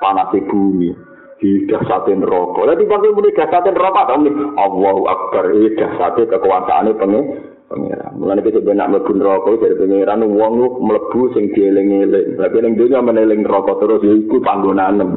[0.00, 1.13] panas bumi.
[1.38, 2.66] Di dasatin rokok.
[2.66, 7.24] Lalu dipanggil muni dasatin rokok, tapi Allahu Akbar, ini dasatin kekuasaannya pengen.
[7.64, 8.12] Pengiran.
[8.20, 12.36] Mulane kita benak mlebu neraka dari pengiran wong lu mlebu sing dieling-eling.
[12.36, 15.16] Tapi ning dunya meneling neraka terus ya iku panggonanem.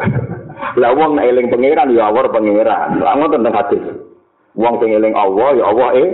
[0.80, 3.00] Lah wong nek eling pengiran ya awor pengiran.
[3.00, 3.82] Ngoten tentang hadis.
[4.54, 6.08] Wong sing eling Allah ya Allah eh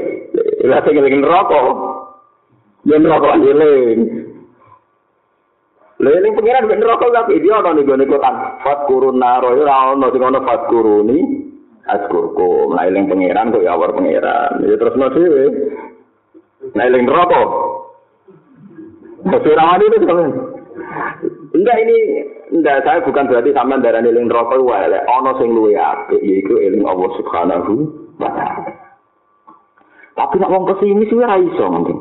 [0.65, 1.61] lah sing eling neraka
[2.87, 3.99] Ya neraka eling.
[5.97, 8.35] Lha eling pengiran ben neraka tapi dia ana ning gone kotan.
[8.61, 11.49] Fat kurun naro ora ana sing ana fat kuruni.
[11.87, 14.59] Askurku, nah eling pengiran kok ya awar pengiran.
[14.67, 15.45] Ya terus no dhewe.
[16.75, 17.43] Nah eling neraka.
[19.23, 20.31] Masih ramai itu kan?
[21.55, 21.97] Enggak ini,
[22.59, 24.99] enggak saya bukan berarti sampean darah eling neraka wae.
[24.99, 27.75] Ana sing luwe apik yaiku eling Allah Subhanahu
[28.19, 28.73] wa taala.
[30.17, 31.99] Tapi nak wong pesimis kuwi ora iso mungkin.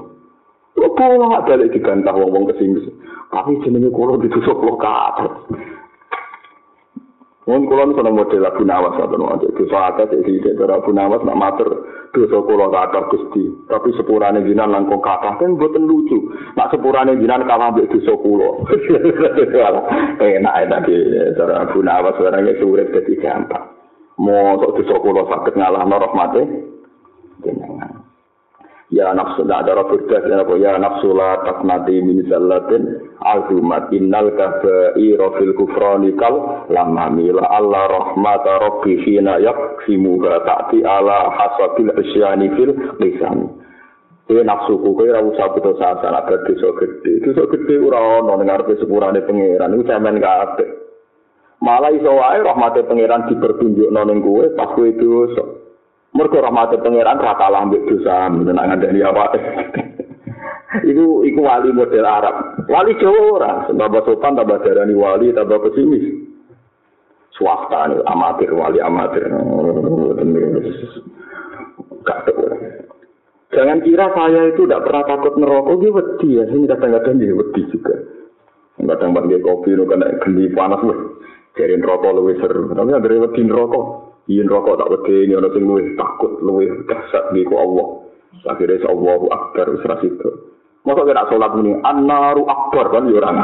[0.75, 2.87] Kok gak balik digantah wong-wong kesini.
[3.35, 5.27] Tapi jenenge kulo ditusuk kabeh.
[7.45, 9.45] Wong kulo nu seneng model Abu Nawas atau aja.
[9.53, 13.45] Dosa akeh sik sik cara Abu Nawas nak matur dosa kulo kathah Gusti.
[13.69, 16.31] Tapi sepurane jinan langkung kathah kan mboten lucu.
[16.57, 18.65] Nak sepurane jinan kalah mbek dosa kulo.
[20.23, 20.95] Enak enak di
[21.37, 23.67] cara Abu Nawas barang wis urip dadi gampang.
[24.17, 26.41] Mosok dosa kulo saged ngalahno rahmate
[27.45, 28.14] jenengan.
[28.95, 35.19] Ya nafsu tak ada firdas ya ya nafsu la taknati min zallatin azumat innal kabai
[35.19, 42.71] rafil kufrani kal lama mila Allah rahmata rabbi fina yaksimu ta'ti ala hasabil isyani fil
[43.03, 43.65] lisan
[44.25, 47.21] Kowe nafsu ku kowe ora usah putus asa nek dosa gedhe.
[47.21, 50.65] Dosa gedhe ora ana ning ngarepe sepurane pangeran iku sampean kabeh.
[51.61, 55.54] Malah iso wae rahmate pangeran dipertunjukno ning kowe pas kowe dosa.
[56.15, 59.39] Mergo rahmate pangeran ra kalah mbek dosa menang ngandani awake.
[60.91, 62.35] iku iku wali model Arab.
[62.71, 66.23] Wali Jawa ora, tambah sopan tambah darani wali tambah pesimis.
[67.35, 69.27] Swasta nih, amatir wali amatir.
[73.51, 76.43] Jangan kira saya itu tidak pernah takut neraka, dia wedi ya.
[76.47, 77.95] Ini kadang-kadang dia wedi juga.
[78.79, 80.83] Kadang bagi kopi, kena geli panas,
[81.59, 82.71] jadi neraka lebih seru.
[82.71, 84.04] Tapi ada wedi neraka.
[84.25, 87.87] Yen rokok tak wedi ana sing luwih takut luwih dahsyat di ku Allah
[88.49, 90.29] akhirnya Allahu akbar wis ra situ
[90.85, 93.31] mosok nek salat muni annaru akbar kan yo ora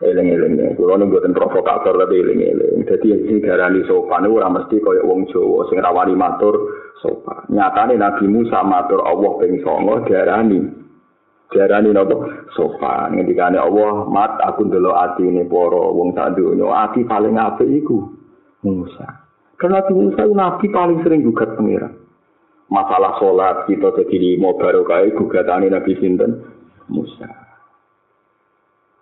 [0.00, 2.88] Eleng-eleng, kulo nih buatin provokator tapi eleng-eleng.
[2.88, 6.56] Jadi sing darani sopan ora mesti kaya wong Jawa sing rawani matur
[7.04, 7.44] sopan.
[7.52, 10.80] Nyatane Nabi Musa matur Allah ping 9 darani
[11.50, 12.46] diarani napa?
[12.54, 16.66] Sopan ngendikane Allah mat aku ndelok atine para wong sak donya.
[16.88, 18.10] Ati paling apik iku
[18.66, 19.26] Musa.
[19.60, 21.92] Karena Nabi Musa nabi paling sering gugat pengira
[22.70, 26.32] masalah sholat kita jadi lima barokah gugatane Nabi sinten?
[26.90, 27.28] Musa.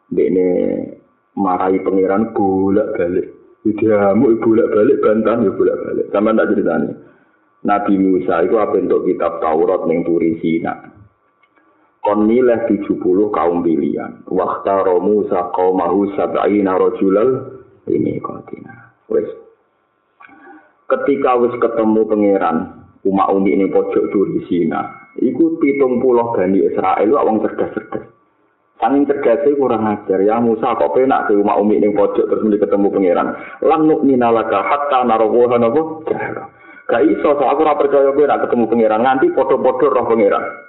[0.08, 0.48] Dene
[1.36, 3.28] marahi pangeran bolak balik
[3.76, 6.92] dia mau bolak balik bantan ya bolak balik sama tak ceritanya
[7.68, 10.97] Nabi Musa itu apa untuk kitab Taurat yang turi Sina
[12.08, 13.04] kon milih 70
[13.36, 14.24] kaum pilihan.
[14.32, 18.96] Waktu Musa qaumahu sab'ina rajulal ini kontina.
[19.12, 19.28] Wes.
[20.88, 22.56] Ketika wis ketemu pangeran
[23.04, 28.08] umat umi ini pojok duri Sina, iku pitung puluh Bani Israel wong cerdas-cerdas.
[28.80, 32.56] Sanging cergasnya kurang ajar ya Musa kok penak ke umat umi ini pojok terus mulai
[32.56, 33.28] ketemu pangeran.
[33.68, 36.08] Lan nukmina hatta narowoha nopo.
[36.88, 40.67] Gak iso, so aku ora percaya nak ketemu pangeran nganti podo-podo roh pangeran.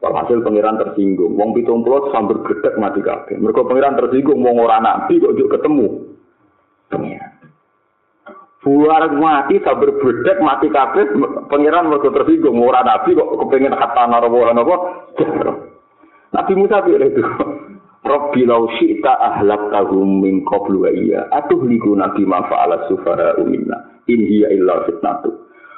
[0.00, 1.36] Walhasil pangeran tersinggung.
[1.36, 3.36] Wong pitung puluh sambil gedek mati kabeh.
[3.36, 4.40] Mereka pangeran tersinggung.
[4.40, 5.86] Wong ora nabi kok juk ketemu.
[6.88, 7.32] Pangeran.
[8.64, 11.04] Buar mati sambil gedek mati kabeh.
[11.52, 12.56] Pangeran mereka tersinggung.
[12.64, 14.76] Ora nabi kok kepengen kata narawahan apa.
[16.32, 17.22] Nabi Musa bilang itu.
[18.00, 21.28] Rabbi lau syi'ta ahlak tahum min qablu wa iya.
[21.28, 24.00] Atuh liku nabi mafa'ala sufara umina.
[24.08, 25.28] In hiya illa fitnatu.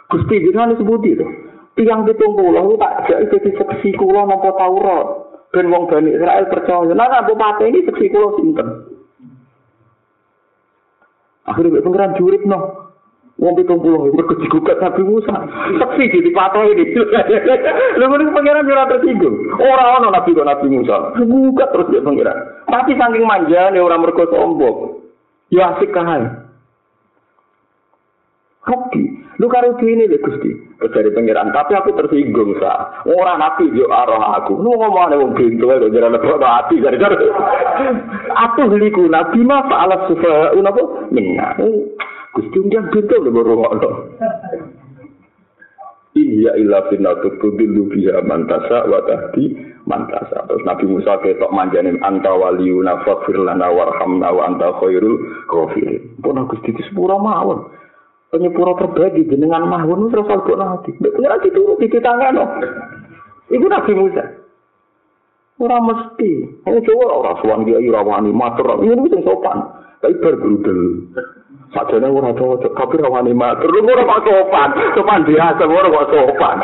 [0.07, 1.27] Gusti jangan disebut itu.
[1.79, 5.07] Tiang pitung puluh tak jadi jadi seksi kulo nopo taurat
[5.53, 6.93] dan wong bani Israel percaya.
[6.93, 8.69] Nah nah bapak ini seksi kulo sinten?
[11.49, 12.93] Akhirnya pengiran jurit no
[13.41, 15.35] wong pitung puluh berkut digugat Nabi Musa.
[15.81, 16.85] Seksi jadi patah ini.
[17.99, 19.37] Lu menurut pengiran jurah tersinggung.
[19.57, 20.97] Orang orang Nabi kok Nabi Musa.
[21.21, 22.37] Gugat terus dia pengiran.
[22.69, 25.03] Tapi saking manja nih orang mereka sombong.
[25.53, 26.43] Ya asik kahai
[28.63, 30.51] Hoki, lu karo ini deh Gusti.
[30.83, 33.05] Dari pengiran, tapi aku tersinggung sa.
[33.07, 34.59] Orang nabi yo arah aku.
[34.59, 37.31] Lu ngomong ada wong pintu aja jalan lebih hati dari dari.
[38.51, 41.55] Aku beliku nabi mah alat sufa unapa minna.
[42.35, 43.91] Gusti undian pintu lu baru ngono.
[46.13, 49.57] Iya illa finnatu tudillu biha mantasa wa tahdi
[49.89, 50.45] mantasa.
[50.45, 55.17] Terus Nabi Musa ketok manjanin anta waliyuna faghfir lana warhamna wa anta khairul
[55.49, 56.13] ghafirin.
[56.21, 57.65] Pun Gusti itu sepura mawon.
[58.33, 60.97] Penyepuro terbagi dengan mahun terus algo nanti.
[60.97, 62.49] Benar itu di tangan loh.
[63.53, 64.25] Ibu Nabi Musa.
[65.61, 66.49] Orang mesti.
[66.65, 68.81] Ini coba orang suan dia irawani matur.
[68.81, 69.61] Ini yang sopan.
[70.01, 71.13] Tapi bergerudel.
[71.77, 73.69] Sajane ora cocok, tapi rawani matur.
[73.69, 74.69] Lu ora sopan.
[74.97, 76.57] Sopan biasa, ora sopan.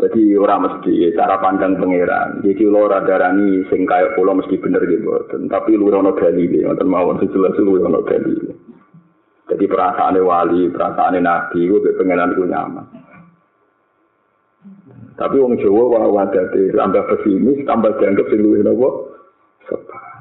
[0.00, 2.40] Jadi ora mesti cara pandang pangeran.
[2.40, 5.12] Jadi lo ora darani sing kaya kula mesti bener gitu.
[5.44, 8.52] Tapi lu ono dalile, ngoten mawon jelas lu ono dalile.
[9.50, 12.86] Jadi perasaan wali, perasaan nabi, gue pengenan gue nyaman.
[15.20, 18.88] Tapi wong Jawa wah wadate tambah pesimis, tambah dianggap sing luwih napa?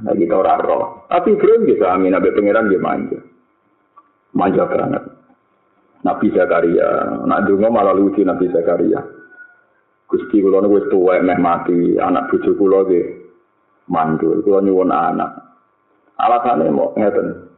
[0.03, 1.07] Nah kita ora roh.
[1.07, 3.19] Tapi keren gitu amin abe pangeran dia manja.
[4.35, 5.03] Manja banget.
[6.03, 8.99] Nabi Zakaria, nak dungo malah lucu Nabi Zakaria.
[10.09, 13.05] Gusti kula niku wis meh mati, anak bojo kula nggih
[13.87, 15.31] mandul, kula nyuwun anak.
[16.17, 17.49] Alasane mau ngeten.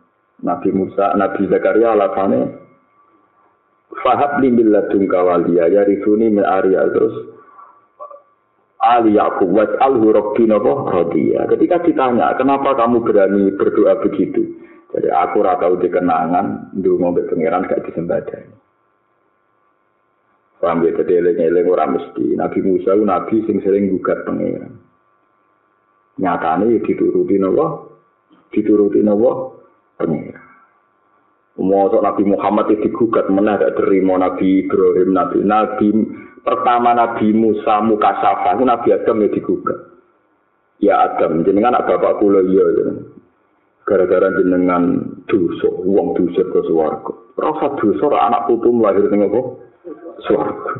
[0.41, 2.61] Nabi Musa, Nabi Zakaria alasane
[4.01, 7.13] Fahab li min ladunka ya risuni min Arya terus
[8.81, 11.45] Ali Yakub was al rabbi napa radiya.
[11.53, 14.41] Ketika ditanya, kenapa kamu berani berdoa begitu?
[14.89, 18.60] Jadi aku ora tau dikenangan ndonga mbek pangeran gak disembadani.
[20.61, 22.37] Paham ya, jadi eling-eling orang mesti.
[22.37, 24.77] Nabi Musa itu nabi sing sering gugat pangeran.
[26.21, 27.89] Nyatane ya dituruti napa?
[28.53, 29.57] Dituruti napa?
[29.97, 30.51] Pangeran.
[31.57, 35.87] Mau Nabi Muhammad itu digugat mana gak terima Nabi Ibrahim, Nabi Nabi
[36.47, 39.79] pertama Nabi Musa Mukasafa itu Nabi Adam ya digugat.
[40.81, 42.65] Ya Adam, jenengan anak bapak kula iya
[43.85, 47.13] Gara-gara jenengan dosa, uang dosa ke swarga.
[47.37, 49.41] Rasa dosa anak putu lahir ning apa?
[50.25, 50.73] Swarga.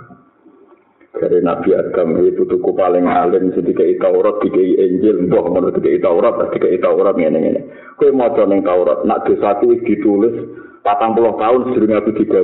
[1.11, 6.39] Dari Nabi Adam itu tuku paling alim sedikit Taurat, tiga Injil, mbah menurut tiga Taurat,
[6.55, 7.61] tiga Taurat ini ini.
[7.99, 10.33] Kue mau ning Taurat, nak dosaku ditulis
[10.87, 12.41] patang puluh tahun sering aku tiga.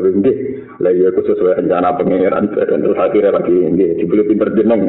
[0.78, 4.86] Lah iya aku sesuai rencana pangeran dan terus akhirnya lagi nggih dibeli pinter jeneng.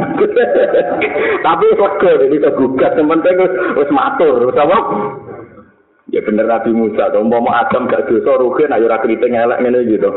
[1.46, 3.36] Tapi kok jadi kegugat penting
[3.78, 4.78] wis matur, sama
[6.08, 9.84] Ya bener Nabi Musa, to mau Adam gak dosa rugi nek ora kriting elek ngene
[9.92, 10.08] gitu.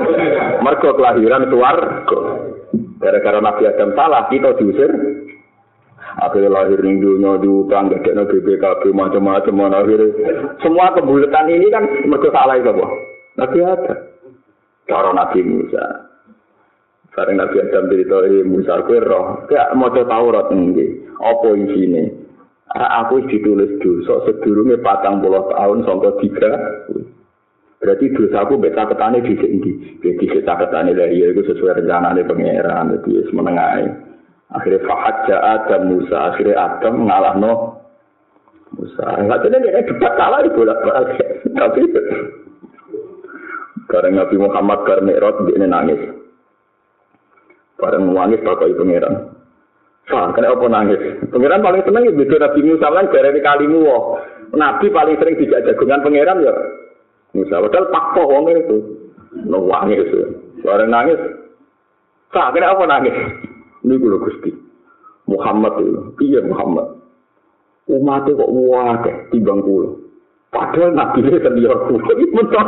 [0.63, 2.19] Mergo kelahiran swarga.
[3.04, 4.88] Gara-gara Nabi Adam salah, kita diusir.
[6.21, 10.56] Akhirnya lahir di dunia, diutang, gak ada BPKB, macam-macam, akhirnya.
[10.60, 12.88] Semua kebulatan ini kan mereka salah itu, apa?
[13.39, 13.95] Nabi ada.
[14.88, 15.86] Cara Nabi Musa.
[17.12, 19.43] Bareng Nabi Adam cerita ini Musa kue roh.
[19.51, 21.04] Kayak mau Taurat ini.
[21.19, 22.31] Apa sini?
[22.72, 26.52] Aku ditulis dosa sedurungnya patang puluh tahun sampai tiga.
[27.84, 29.72] Berarti dosa aku beta ketane di sini.
[30.00, 32.96] Jadi kita ketane dari itu sesuai rencana dari pangeran.
[32.96, 33.88] Jadi menengahi.
[34.56, 36.32] Akhirnya Fahad Adam Musa.
[36.32, 37.54] Akhirnya Adam ngalah no
[38.80, 39.20] Musa.
[39.20, 41.20] Enggak jadi dia debat kalah di bolak balik.
[41.52, 41.82] Tapi
[43.92, 46.02] karena Nabi Muhammad karena Mi'raj dia nangis.
[47.76, 49.31] Bareng nangis pakai pangeran.
[50.10, 51.02] Sah, kena apa nangis?
[51.30, 53.82] Pangeran paling seneng ya beda Nabi Musa kan dari kalimu.
[54.58, 56.54] Nabi paling sering dijak jagungan pangeran ya.
[57.38, 58.78] Musa, padahal pakpo wong itu.
[59.48, 60.10] Nangis.
[60.66, 61.20] Bareng nangis.
[62.34, 63.16] Sah, kena apa nangis?
[63.86, 64.52] Ini gue Gusti.
[65.30, 66.02] Muhammad itu.
[66.28, 67.02] Iya Muhammad.
[67.90, 70.00] Umatnya kok wakil timbang kulo.
[70.52, 72.12] Padahal nabi ini senior kulo.
[72.36, 72.68] Mentok.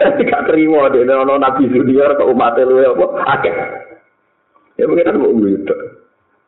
[0.00, 3.06] Gak terima deh, nono nabi junior ke umat lu apa?
[3.36, 3.54] Akeh.
[4.80, 5.76] Ya mungkin mau gitu.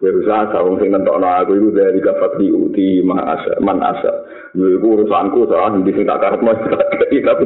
[0.03, 4.27] Ya usah sawung sing nentokno aku iku dari gafat di uti man asa man asa.
[4.57, 6.59] Yo iku urusanku soal di sing tak karep mas
[6.99, 7.45] tapi aku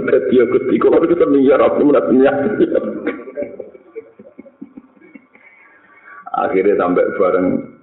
[0.57, 2.33] Gusti kok aku seneng ya aku menatnya.
[6.47, 7.76] Akhirnya sampai bareng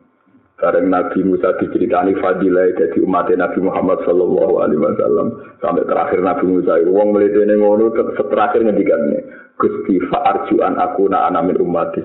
[0.63, 5.27] Bareng Nabi Musa diceritani fadilah jadi umat Nabi Muhammad Sallallahu Alaihi Wasallam.
[5.59, 9.27] Sampai terakhir Nabi Musa itu wong melitene ngono terakhir ngendikane
[9.59, 11.99] Gusti fa'arjuan aku na anamin umati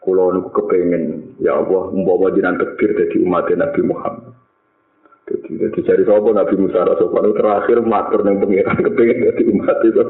[0.00, 4.32] kulo niku kepengen ya Allah umpama jinan tekbir dadi umat Nabi Muhammad.
[5.28, 6.88] Jadi jadi cari sapa Nabi Musa?
[6.88, 10.02] Rasulullah terakhir matur ning pengiran kepengen dadi umat itu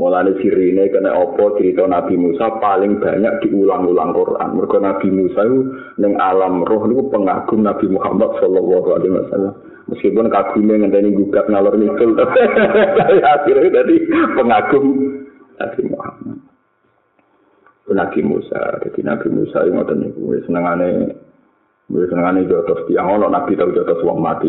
[0.00, 4.56] Mulane sirine kena opo cerita Nabi Musa paling banyak diulang-ulang Quran.
[4.56, 9.52] Mergo Nabi Musa itu ning alam roh niku pengagum Nabi Muhammad sallallahu alaihi wasallam.
[9.92, 12.16] Meskipun kagumnya ngenteni gugat ngalor ngidul
[13.36, 13.94] akhirnya jadi
[14.40, 14.84] pengagum
[15.60, 16.38] Nabi Muhammad.
[17.90, 21.12] Nabi Musa, jadi Nabi Musa yang ngoten niku wis senengane
[21.92, 24.48] wis senengane jotos tiang ono Nabi tau jotos wong mati.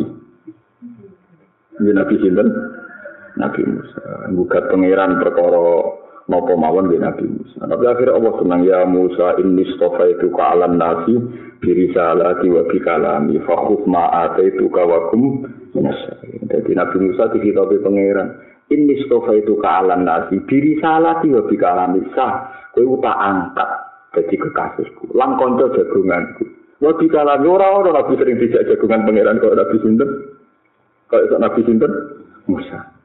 [1.76, 2.48] Ini Nabi sinten?
[3.40, 4.32] Nabi Musa.
[4.32, 5.68] Bukat pangeran perkara
[6.28, 7.68] nopo mawon di Nabi Musa.
[7.68, 11.16] Tapi akhirnya Allah senang ya Musa ini stofa itu ke alam nasi
[11.62, 15.48] diri salati wa bi kalami fakhuf ma itu kawakum
[16.52, 18.30] Jadi Nabi Musa dikitabi pangeran
[18.72, 23.70] ini stofa itu ke alam nasi diri salati wa bi kalami sah kowe tak angkat
[24.12, 26.44] jadi kekasihku lang konco jagunganku.
[26.84, 30.10] Wa bi kalami ora ora Nabi sering dijak jagungan pangeran kok Nabi sinten?
[31.08, 31.92] Kok Nabi sinten?
[32.50, 33.01] Musa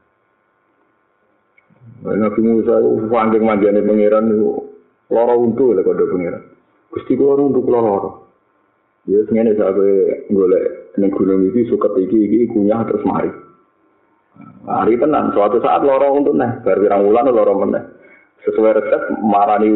[2.14, 4.62] Nabi Musa itu saking manjane pangeran itu
[5.10, 6.42] lara untu lek kode pangeran.
[6.94, 8.10] Gusti kula untuk kula lara.
[9.10, 9.86] Ya ngene sampe
[10.30, 13.30] golek ning gunung iki suket iki iki kunyah terus mari.
[14.66, 17.84] Hari tenan suatu saat lara untuk neh bar pirang wulan lara meneh.
[18.46, 19.74] Sesuai resep marani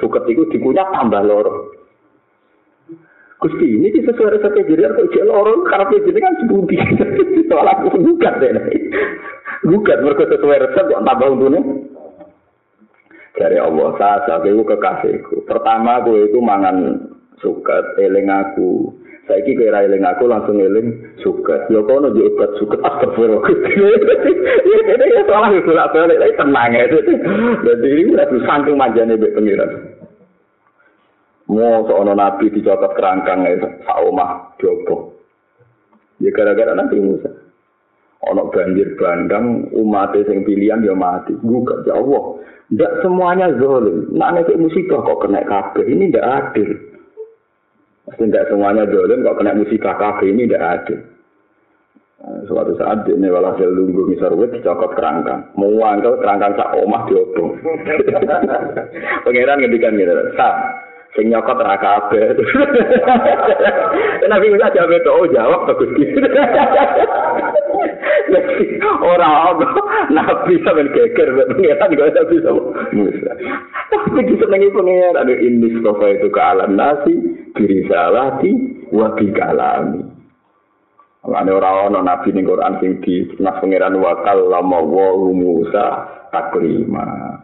[0.00, 1.52] suket iku dikunyah tambah lara.
[3.44, 6.74] Gusti ini di sesuai resep jadi kok jek lara karena jadi kan sebuti.
[7.52, 8.52] Soal aku bukan deh.
[9.64, 11.60] Gugat mereka sesuai resep kok tambah untune.
[13.34, 15.42] Dari Allah saya itu kekasihku.
[15.50, 17.10] Pertama aku itu mangan
[17.42, 18.94] suket eling aku.
[19.26, 23.42] Saya kira eling aku langsung eling suket ya kau nunjuk obat suket astagfirullah
[24.62, 26.84] ini ya salah itu lah balik lagi tenang ya.
[27.64, 29.70] Jadi ini udah saking manjane bek pengiran.
[31.50, 33.58] Mau seorang nabi dicopot kerangkang ya
[33.88, 35.14] saumah diopo
[36.22, 37.43] ya gara-gara nanti Musa
[38.30, 41.36] ono banjir bandang umat sing pilihan ya mati.
[41.44, 42.40] Gugat ya Allah.
[42.72, 44.08] Ndak semuanya zalim.
[44.16, 46.70] Nak nek musibah kok kena kabeh ini ndak adil.
[48.16, 51.00] Tidak semuanya zalim kok kena musibah kabeh ini ndak adil.
[52.48, 55.44] Suatu saat ini walhasil lunggu misal wit dicokot kerangkang.
[55.60, 57.52] Mau angkel kerangkang sak omah diobong.
[59.28, 60.72] Pangeran ngedikan gitu sa
[61.12, 62.32] sing nyokot ra kabeh.
[64.32, 65.90] Nabi Musa jawab itu, oh jawab bagus.
[66.00, 66.16] gitu.
[69.14, 69.68] ora ono
[70.16, 72.62] nabi sampean geger pengiran juga nabi sama
[72.92, 73.32] Musa
[73.92, 77.14] tapi disenengi pengiran ada ini sofa itu ke alam nasi
[77.56, 78.50] diri salati
[78.92, 80.02] wa bi kalami
[81.24, 85.86] Lane ora ana nabi ning Quran sing di nas pangeran wa kallama wa Musa
[86.28, 87.40] taklima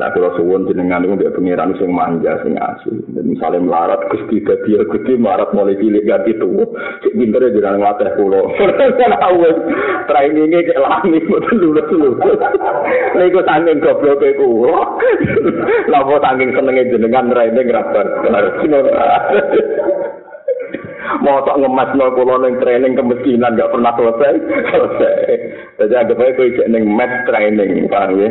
[0.00, 3.04] Nah, kalau suwun jenengan itu dia pengiran sing manja, sing asli.
[3.12, 6.72] Dan misalnya melarat, gusti dadi ya gusti melarat mulai cilik ganti tuh.
[7.04, 8.48] Cik pinter ya jenengan ngelatih pulau.
[9.28, 9.56] Awes,
[10.08, 12.16] trainingnya kayak lami, betul lulus lulus.
[13.10, 14.72] Nah, itu sangking goblok kayak kulo.
[15.92, 18.06] Lapa sangking senengnya jenengan training rapat.
[21.20, 24.34] Mosok ngemas no kulo neng training kemiskinan gak pernah selesai.
[24.72, 25.28] Selesai.
[25.80, 28.30] Jadi agak baik kau ijek neng match training, paham ya?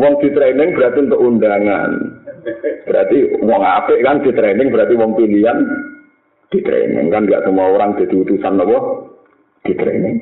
[0.00, 1.90] Wong di training berarti untuk undangan.
[2.88, 5.58] Berarti wong apik kan di training berarti wong pilihan
[6.50, 8.78] di training kan gak semua orang jadi utusan nopo
[9.68, 10.16] di training.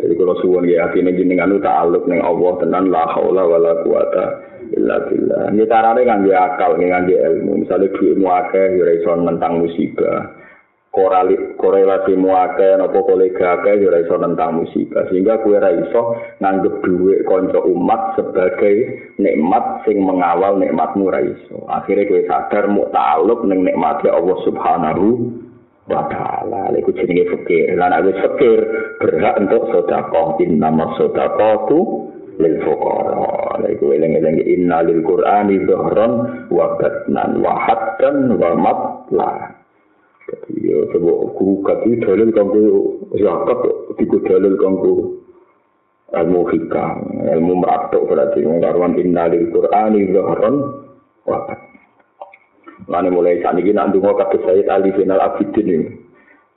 [0.00, 3.84] Jadi kalau suwon ya hati ini jenengan itu ta'aluk neng Allah tenan la haula wala
[3.84, 4.24] quwata
[4.72, 5.52] illa billah.
[5.52, 7.52] Ini caranya ngangge akal, ngangge ilmu.
[7.64, 10.39] Misalnya duitmu akeh, ya iso tentang musibah.
[10.90, 15.06] Korali, korelasi muake nopo kolega ake ya iso tentang musibah.
[15.06, 21.62] Sehingga kue ra iso nganggep duit konco umat sebagai nikmat sing mengawal nikmatmu ra iso.
[21.70, 25.06] Akhirnya kue sadar mau taluk neng nikmatnya Allah subhanahu
[25.86, 26.74] wa ta'ala.
[26.74, 27.78] Iku jenenge fikir.
[27.78, 28.58] Lan aku fikir
[28.98, 30.42] berhak untuk sedekah.
[30.42, 32.10] Innama sedekatu
[32.42, 33.62] lil fuqara.
[33.62, 36.12] Iku eling-eling inna lil qur'ani dhahran
[36.50, 39.59] wa batnan wa haddan wa matla
[40.60, 42.62] ya coba guru kati dalil kanggo
[43.18, 43.58] zakat
[43.98, 44.94] tiku dalil kanggo
[46.10, 50.56] ilmu hikam ilmu meratuk berarti ngaruan inna lil qur'ani dhahran
[51.26, 51.38] wa
[52.88, 55.88] Lalu mulai saat ini nanti mau kata saya Ali bin Al Abidin ini.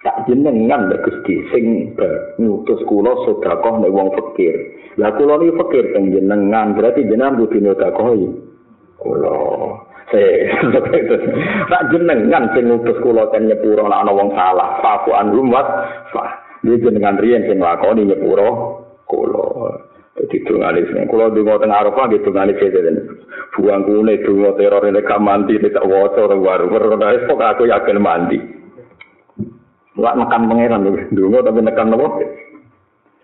[0.03, 1.95] Tak jenengan nek Gusti sing
[2.41, 4.55] ngutus kula sedekah nek wong fakir.
[4.99, 8.25] Lah kula niki fakir teng jenengan berarti jenengan kudu nyodakohi.
[8.99, 9.35] Kula
[10.13, 14.77] Tak jenengan sing ngutus kula ten nyepuro ana wong salah.
[14.85, 15.65] Faku an rumat.
[16.13, 16.37] Fa.
[16.61, 18.49] Dia jenengan riyen sing lakoni nyepuro
[19.09, 19.81] kula.
[20.13, 23.17] Jadi tunggalis nih, kalau di mau tengah Arafah tunggalis aja dan
[23.57, 28.37] buang kune dungo teror gak mandi tidak wocor baru baru pok aku yakin mandi.
[29.97, 32.21] Gak nekan pangeran tuh, dungo tapi nekan nopo.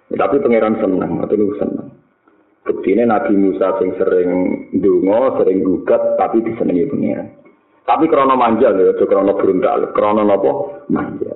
[0.10, 1.89] Tapi pangeran senang, atau lu senang.
[2.64, 4.30] Buktinya Nabi Musa sing sering
[4.78, 7.28] dungo, sering gugat, tapi disenangi pangeran.
[7.88, 11.34] Tapi krono manja loh, itu krono berundal, krono nopo manja.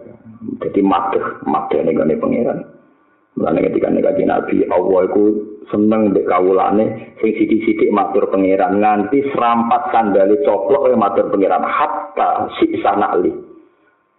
[0.62, 1.18] Jadi mati,
[1.48, 2.60] mati nih pangeran.
[3.34, 5.24] Mulane ketika nek Nabi Allah iku
[5.74, 12.54] seneng mbek kawulane sing sithik-sithik matur pangeran nganti serampat sandale coplok e matur pangeran hatta
[12.62, 13.34] si sanali.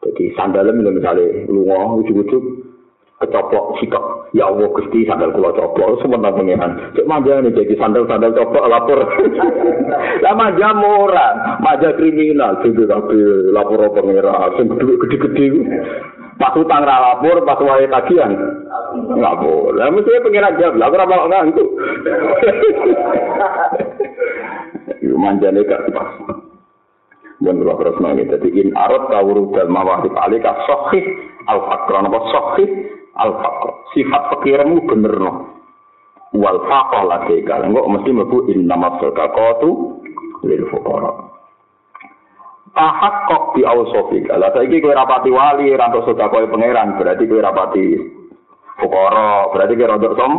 [0.03, 2.74] Jadi sandale misalnya lunga ujug-ujug
[3.23, 4.03] kecoplok sikap
[4.35, 6.03] ya Allah Gusti sandal kula coplok.
[6.03, 9.01] Sementara pangeran cek manja nih jadi sandal sandal coplok lapor.
[10.25, 12.59] Lah manja ora manja kriminal.
[12.61, 13.19] Sing tapi
[13.55, 15.47] lapor pangeran sing gede-gede
[16.35, 18.35] pas utang ra lapor pas wae tagihan.
[19.15, 19.87] Nggak boleh.
[19.95, 20.75] Mesti pengen jawab.
[20.75, 21.69] Lah ora mau ngantuk
[25.05, 26.11] yo manjane gak pas.
[27.43, 28.31] Bukan berapa terus nangis.
[28.31, 31.05] Jadi in arot kawuru dan mawahib alika sohih
[31.45, 31.93] al fakr.
[32.01, 32.69] Apa sohih
[33.19, 33.69] al fakr.
[33.95, 35.33] Sifat fakirmu bener no.
[36.35, 37.63] wal faqah ladeka.
[37.63, 39.71] Engko mesti mlebu innamas sadaqatu
[40.43, 41.13] lil fuqara.
[42.75, 44.27] Tahak kok di ausofik.
[44.27, 47.87] Lah saiki kowe rapati wali ra entuk sedekah pangeran, berarti kowe rapati
[48.83, 50.33] fuqara, berarti kowe rodok som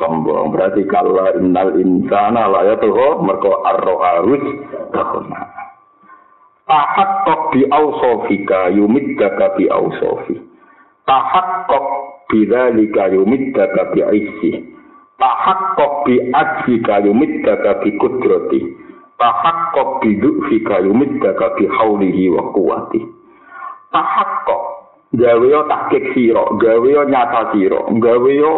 [0.00, 0.56] sombong.
[0.56, 4.40] Berarti kala innal insana la yatuhu mergo arro harus
[4.88, 5.52] takuna.
[6.64, 10.40] Tahak kok di ausofika yumiddaka bi ausofi.
[11.04, 11.86] Tahak kok
[12.32, 14.72] bidzalika yumiddaka bi aissi.
[15.22, 18.60] tahakkok bi aji kayumid daga bi kudrati
[19.22, 23.00] tahakkok bi du'fi kayumid daga bi haulihi wa kuwati
[23.94, 24.62] tahakkok
[25.14, 28.54] gawe yo tahkik siro gawe yo nyata siro gawe yo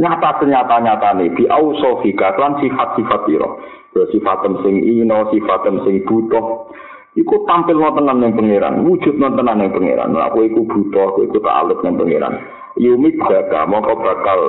[0.00, 3.60] nyata senyata nyata nih bi ausofika kan sifat sifat siro
[3.92, 6.70] yo sifatem sing ino sifatem sing butuh.
[7.18, 10.14] Iku tampil wonten ning pangeran wujud wonten ning pangeran.
[10.14, 12.38] Aku iku butuh aku iku tak alut ning pangeran
[12.78, 14.40] yumit jaga mongko bakal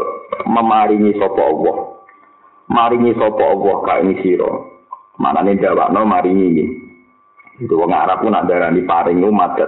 [0.45, 1.77] memaringi sapa Allah?
[2.69, 4.49] Maringi sapa Allah ka ini sira?
[5.17, 6.63] Manane jawabno maringi
[7.59, 9.59] itu wong Arab pun ada di paring umat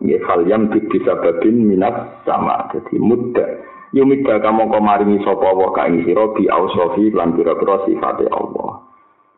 [0.00, 2.70] ya fal yang bisa babin minat sama.
[2.72, 3.44] Jadi muda
[3.92, 6.30] jaga mongko maringi sapa Allah ka ini sira?
[6.32, 8.86] Bi ausofi lan pira-pira sifate Allah.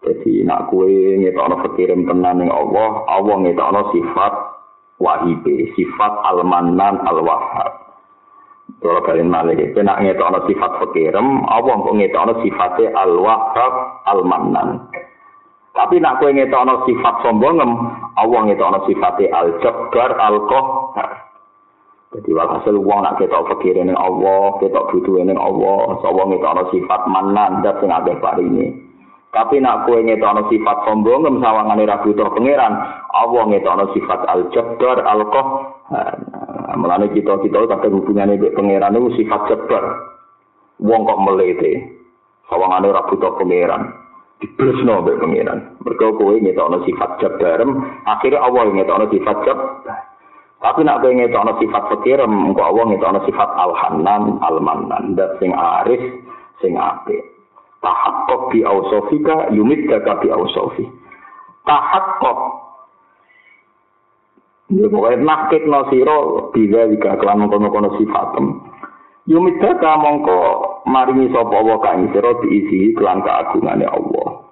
[0.05, 4.35] Jadi nak kue ngetokno fikirin tenan ning Allah Allah ngetokno sifat
[5.01, 7.82] wahibe sifat al-mannan al-wahhab
[8.83, 14.91] Kalau kalian malik itu nak ngetokno sifat fakirem, Allah kok ngetokno sifatnya al-wahab al-mannan.
[15.71, 17.71] Tapi nak kue ngetokno sifat sombongem,
[18.19, 21.11] Allah ngetokno sifatnya al-jabbar al-qahar.
[22.13, 27.01] Jadi walhasil uang nak ketok fakir ini Allah, ketok butuh ini Allah, Allah ngetokno sifat
[27.07, 28.13] mannan, dan sing ada
[28.43, 28.83] ini.
[29.31, 32.75] Tapi nak kue ngetokno sifat sombongem sawangane ra butuh pangeran,
[33.15, 35.72] Allah ngetokno sifat al-jabbar al-qahar.
[36.73, 39.85] Mulane kita kita kadang hubungannya dengan pangeran itu sifat cepat.
[40.81, 41.73] Wong kok melete.
[42.49, 43.93] Sawangane ora butuh pangeran.
[44.41, 45.59] Dibresno mbek pangeran.
[45.85, 47.79] Mergo kowe ngetokno sifat jabarem,
[48.09, 49.59] akhirnya Allah ngetokno sifat jab.
[50.59, 56.03] Tapi nak kowe ngetokno sifat fakirem, engko Allah ngetokno sifat al-hanan, al-mannan, dan sing aris,
[56.59, 57.23] sing apik.
[57.83, 60.87] Tahakkok bi ausofika yumiddaka bi ausofi.
[61.67, 62.62] Tahakkok
[64.73, 68.57] Ya pokoknya nakit no siro bila jika kelan mengkono-kono sifatem.
[69.29, 70.39] Yumida ka mongko
[70.89, 74.49] maringi sapa Allah kang sira diisi kelan keagungannya Allah.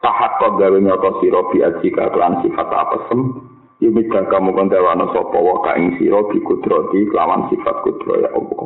[0.00, 3.50] Tahat kok gawe nyoto sira biaji ka kelan sifat apesem.
[3.82, 8.64] Yumida ka mongko dawano sapa Allah bi kudrati kelawan sifat kudro ya Allah.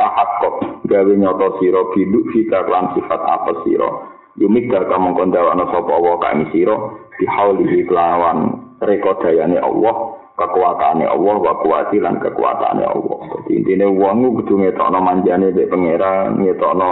[0.00, 0.56] Tahat kok
[0.88, 4.16] gawe nyoto sira bidu fika kelan sifat apa sira.
[4.40, 6.74] Yumida ka mongko dawano sapa Allah kang sira
[7.20, 9.94] bihaulihi kelawan rekodayane Allah,
[10.36, 13.18] kekuatannya Allah, wa kuwati lan kekuatannya Allah.
[13.32, 16.90] Jadi intinya uang itu kudu ngetokno manjane be pangeran, ngetokno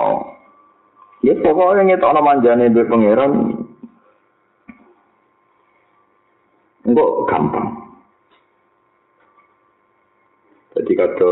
[1.25, 3.33] Ya pokoknya ngetokno manjane be pangeran
[6.85, 7.69] Enggak gampang.
[10.77, 11.31] Jadi kata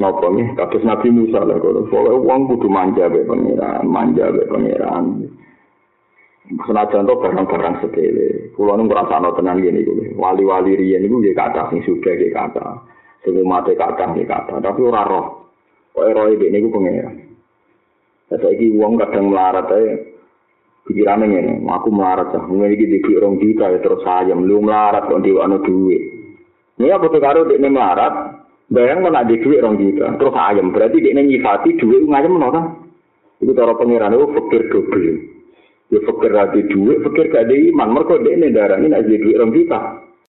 [0.00, 1.84] Napa nih, kados Nabi Musa lah, kalau
[2.24, 5.28] uang kudu manja be pangeran, manja be pangeran.
[6.42, 8.50] Senajan to barang-barang sepele.
[8.58, 9.94] Kulo nu ngrasakno tenan ngene iku.
[10.18, 12.82] Wali-wali riyen iku nggih kathah sing sugih nggih kathah.
[13.22, 15.26] Sing mate kathah nggih kathah, tapi ora roh.
[15.94, 17.30] Kok roh iki niku pengen.
[18.32, 20.16] Saiki wong kadang melarat ae
[20.88, 25.06] pikirane ngene, aku melarat ah, ngene iki dikira rong juta ya terus sayem lu melarat
[25.06, 26.02] kok diwano duit.
[26.80, 28.40] Ini apa karo dekne melarat,
[28.72, 32.64] bayang mana di duit rong juta, terus ayam berarti dekne nyifati duit ngayem no kan?
[33.38, 35.31] Itu cara pengiran itu fakir double.
[35.92, 37.92] Ya fakir lagi duit, fakir gak ada iman.
[37.92, 40.01] Mereka dia ini darah ini aja duit orang kita.